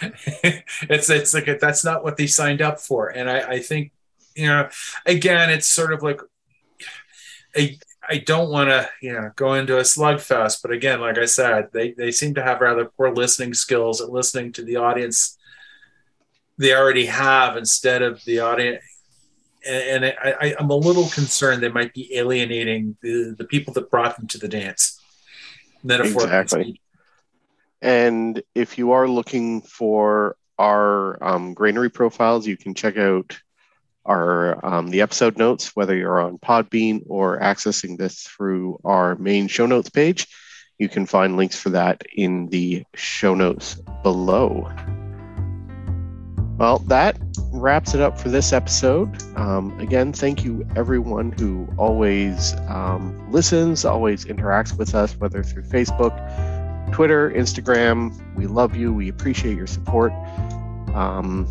it's 0.02 1.10
it's 1.10 1.34
like 1.34 1.60
that's 1.60 1.84
not 1.84 2.02
what 2.02 2.16
they 2.16 2.26
signed 2.26 2.62
up 2.62 2.80
for, 2.80 3.08
and 3.08 3.28
I, 3.28 3.40
I 3.40 3.58
think 3.60 3.92
you 4.34 4.46
know, 4.46 4.68
again, 5.06 5.50
it's 5.50 5.68
sort 5.68 5.92
of 5.92 6.02
like 6.02 6.20
I, 7.56 7.78
I 8.08 8.18
don't 8.18 8.50
want 8.50 8.70
to, 8.70 8.88
you 9.00 9.12
know, 9.12 9.30
go 9.36 9.54
into 9.54 9.78
a 9.78 9.82
slugfest, 9.82 10.60
but 10.62 10.70
again, 10.70 11.00
like 11.00 11.18
I 11.18 11.26
said, 11.26 11.68
they, 11.72 11.92
they 11.92 12.10
seem 12.10 12.34
to 12.34 12.42
have 12.42 12.60
rather 12.60 12.86
poor 12.86 13.12
listening 13.12 13.54
skills 13.54 14.00
at 14.00 14.10
listening 14.10 14.52
to 14.52 14.64
the 14.64 14.76
audience 14.76 15.38
they 16.58 16.74
already 16.74 17.06
have 17.06 17.56
instead 17.56 18.02
of 18.02 18.22
the 18.24 18.40
audience. 18.40 18.82
And, 19.66 20.04
and 20.04 20.14
I, 20.20 20.54
I'm 20.58 20.70
a 20.70 20.76
little 20.76 21.08
concerned 21.08 21.62
they 21.62 21.68
might 21.68 21.94
be 21.94 22.14
alienating 22.16 22.96
the, 23.02 23.34
the 23.36 23.44
people 23.44 23.72
that 23.74 23.90
brought 23.90 24.16
them 24.16 24.26
to 24.28 24.38
the 24.38 24.48
dance. 24.48 25.00
Exactly. 26.24 26.80
And 27.80 28.42
if 28.54 28.78
you 28.78 28.92
are 28.92 29.08
looking 29.08 29.62
for 29.62 30.36
our 30.58 31.22
um, 31.22 31.54
Grainery 31.54 31.90
profiles, 31.90 32.46
you 32.46 32.56
can 32.56 32.74
check 32.74 32.96
out 32.96 33.40
our 34.04 34.64
um, 34.64 34.88
the 34.88 35.00
episode 35.00 35.38
notes, 35.38 35.74
whether 35.76 35.96
you're 35.96 36.20
on 36.20 36.38
Podbean 36.38 37.02
or 37.08 37.38
accessing 37.40 37.98
this 37.98 38.22
through 38.22 38.80
our 38.84 39.14
main 39.16 39.48
show 39.48 39.66
notes 39.66 39.90
page. 39.90 40.26
You 40.78 40.88
can 40.88 41.06
find 41.06 41.36
links 41.36 41.56
for 41.56 41.70
that 41.70 42.02
in 42.12 42.48
the 42.48 42.84
show 42.94 43.34
notes 43.34 43.76
below. 44.02 44.70
Well, 46.58 46.78
that 46.80 47.18
wraps 47.52 47.94
it 47.94 48.00
up 48.00 48.18
for 48.18 48.28
this 48.28 48.52
episode. 48.52 49.22
Um, 49.36 49.78
again, 49.80 50.12
thank 50.12 50.44
you 50.44 50.66
everyone 50.76 51.32
who 51.32 51.68
always 51.76 52.54
um, 52.68 53.30
listens, 53.30 53.84
always 53.84 54.24
interacts 54.26 54.76
with 54.76 54.94
us, 54.94 55.16
whether 55.16 55.42
through 55.42 55.64
Facebook, 55.64 56.12
Twitter, 56.92 57.30
Instagram. 57.30 58.12
We 58.36 58.46
love 58.46 58.76
you. 58.76 58.92
We 58.92 59.08
appreciate 59.08 59.56
your 59.56 59.66
support. 59.66 60.12
Um, 60.94 61.48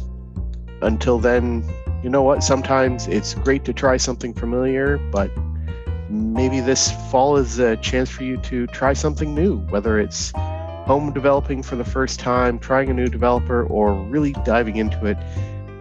until 0.81 1.19
then, 1.19 1.63
you 2.03 2.09
know 2.09 2.23
what? 2.23 2.43
Sometimes 2.43 3.07
it's 3.07 3.33
great 3.35 3.65
to 3.65 3.73
try 3.73 3.97
something 3.97 4.33
familiar, 4.33 4.97
but 5.11 5.31
maybe 6.09 6.59
this 6.59 6.91
fall 7.11 7.37
is 7.37 7.59
a 7.59 7.77
chance 7.77 8.09
for 8.09 8.23
you 8.23 8.37
to 8.37 8.67
try 8.67 8.93
something 8.93 9.33
new, 9.33 9.59
whether 9.69 9.99
it's 9.99 10.31
home 10.31 11.13
developing 11.13 11.61
for 11.61 11.75
the 11.75 11.85
first 11.85 12.19
time, 12.19 12.59
trying 12.59 12.89
a 12.89 12.93
new 12.93 13.07
developer, 13.07 13.63
or 13.65 13.93
really 13.93 14.33
diving 14.43 14.77
into 14.77 15.05
it 15.05 15.17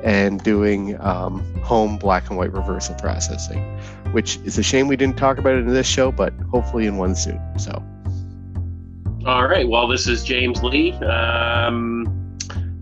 and 0.05 0.43
doing 0.43 1.01
um, 1.01 1.43
home 1.63 1.99
black 1.99 2.29
and 2.29 2.39
white 2.39 2.53
reversal 2.53 2.95
processing, 2.97 3.61
which 4.13 4.37
is 4.45 4.59
a 4.59 4.63
shame 4.63 4.89
we 4.89 4.97
didn't 4.97 5.17
talk 5.17 5.39
about 5.39 5.55
it 5.55 5.61
in 5.61 5.69
this 5.69 5.87
show, 5.87 6.13
but 6.13 6.33
hopefully 6.51 6.87
in 6.87 6.97
one 6.97 7.15
soon. 7.15 7.41
So. 7.59 7.83
All 9.27 9.47
right. 9.47 9.69
Well, 9.69 9.87
this 9.89 10.07
is 10.07 10.25
James 10.25 10.63
Lee. 10.63 10.93
Um, 10.93 12.20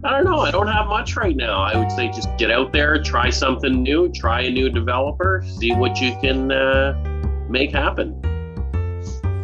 I 0.04 0.10
don't 0.12 0.24
know. 0.24 0.38
I 0.38 0.52
don't 0.52 0.68
have 0.68 0.86
much 0.86 1.16
right 1.16 1.34
now. 1.34 1.60
I 1.60 1.76
would 1.76 1.90
say 1.90 2.08
just 2.08 2.28
get 2.38 2.52
out 2.52 2.72
there, 2.72 3.02
try 3.02 3.30
something 3.30 3.82
new, 3.82 4.08
try 4.12 4.42
a 4.42 4.50
new 4.50 4.70
developer, 4.70 5.42
see 5.44 5.74
what 5.74 6.00
you 6.00 6.16
can 6.20 6.52
uh, 6.52 6.94
make 7.48 7.72
happen. 7.72 8.22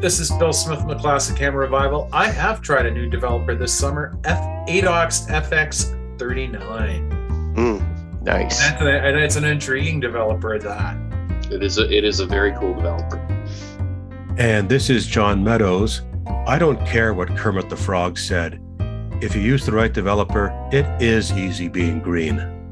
This 0.00 0.20
is 0.20 0.30
Bill 0.38 0.52
Smith 0.52 0.78
from 0.78 0.88
the 0.88 0.94
Classic 0.94 1.36
Camera 1.36 1.62
Revival. 1.62 2.08
I 2.12 2.28
have 2.30 2.60
tried 2.60 2.86
a 2.86 2.90
new 2.90 3.10
developer 3.10 3.56
this 3.56 3.76
summer, 3.76 4.16
F 4.24 4.38
ADOX 4.68 5.28
FX 5.28 6.18
39. 6.20 7.54
Mm, 7.56 8.22
nice. 8.22 8.62
And, 8.62 8.86
and 8.86 9.18
it's 9.18 9.34
an 9.34 9.44
intriguing 9.44 9.98
developer 9.98 10.54
at 10.54 10.62
that. 10.62 10.96
It 11.50 11.64
is 11.64 11.78
a, 11.78 11.90
it 11.90 12.04
is 12.04 12.20
a 12.20 12.26
very 12.26 12.52
cool 12.58 12.74
developer. 12.74 13.18
And 14.38 14.68
this 14.68 14.88
is 14.88 15.06
John 15.06 15.42
Meadows. 15.42 16.02
I 16.46 16.60
don't 16.60 16.84
care 16.86 17.12
what 17.12 17.36
Kermit 17.36 17.68
the 17.68 17.76
Frog 17.76 18.18
said. 18.18 18.60
If 19.24 19.34
you 19.34 19.40
use 19.40 19.64
the 19.64 19.72
right 19.72 19.90
developer, 19.90 20.52
it 20.70 20.84
is 21.02 21.32
easy 21.32 21.66
being 21.66 21.98
green. 21.98 22.63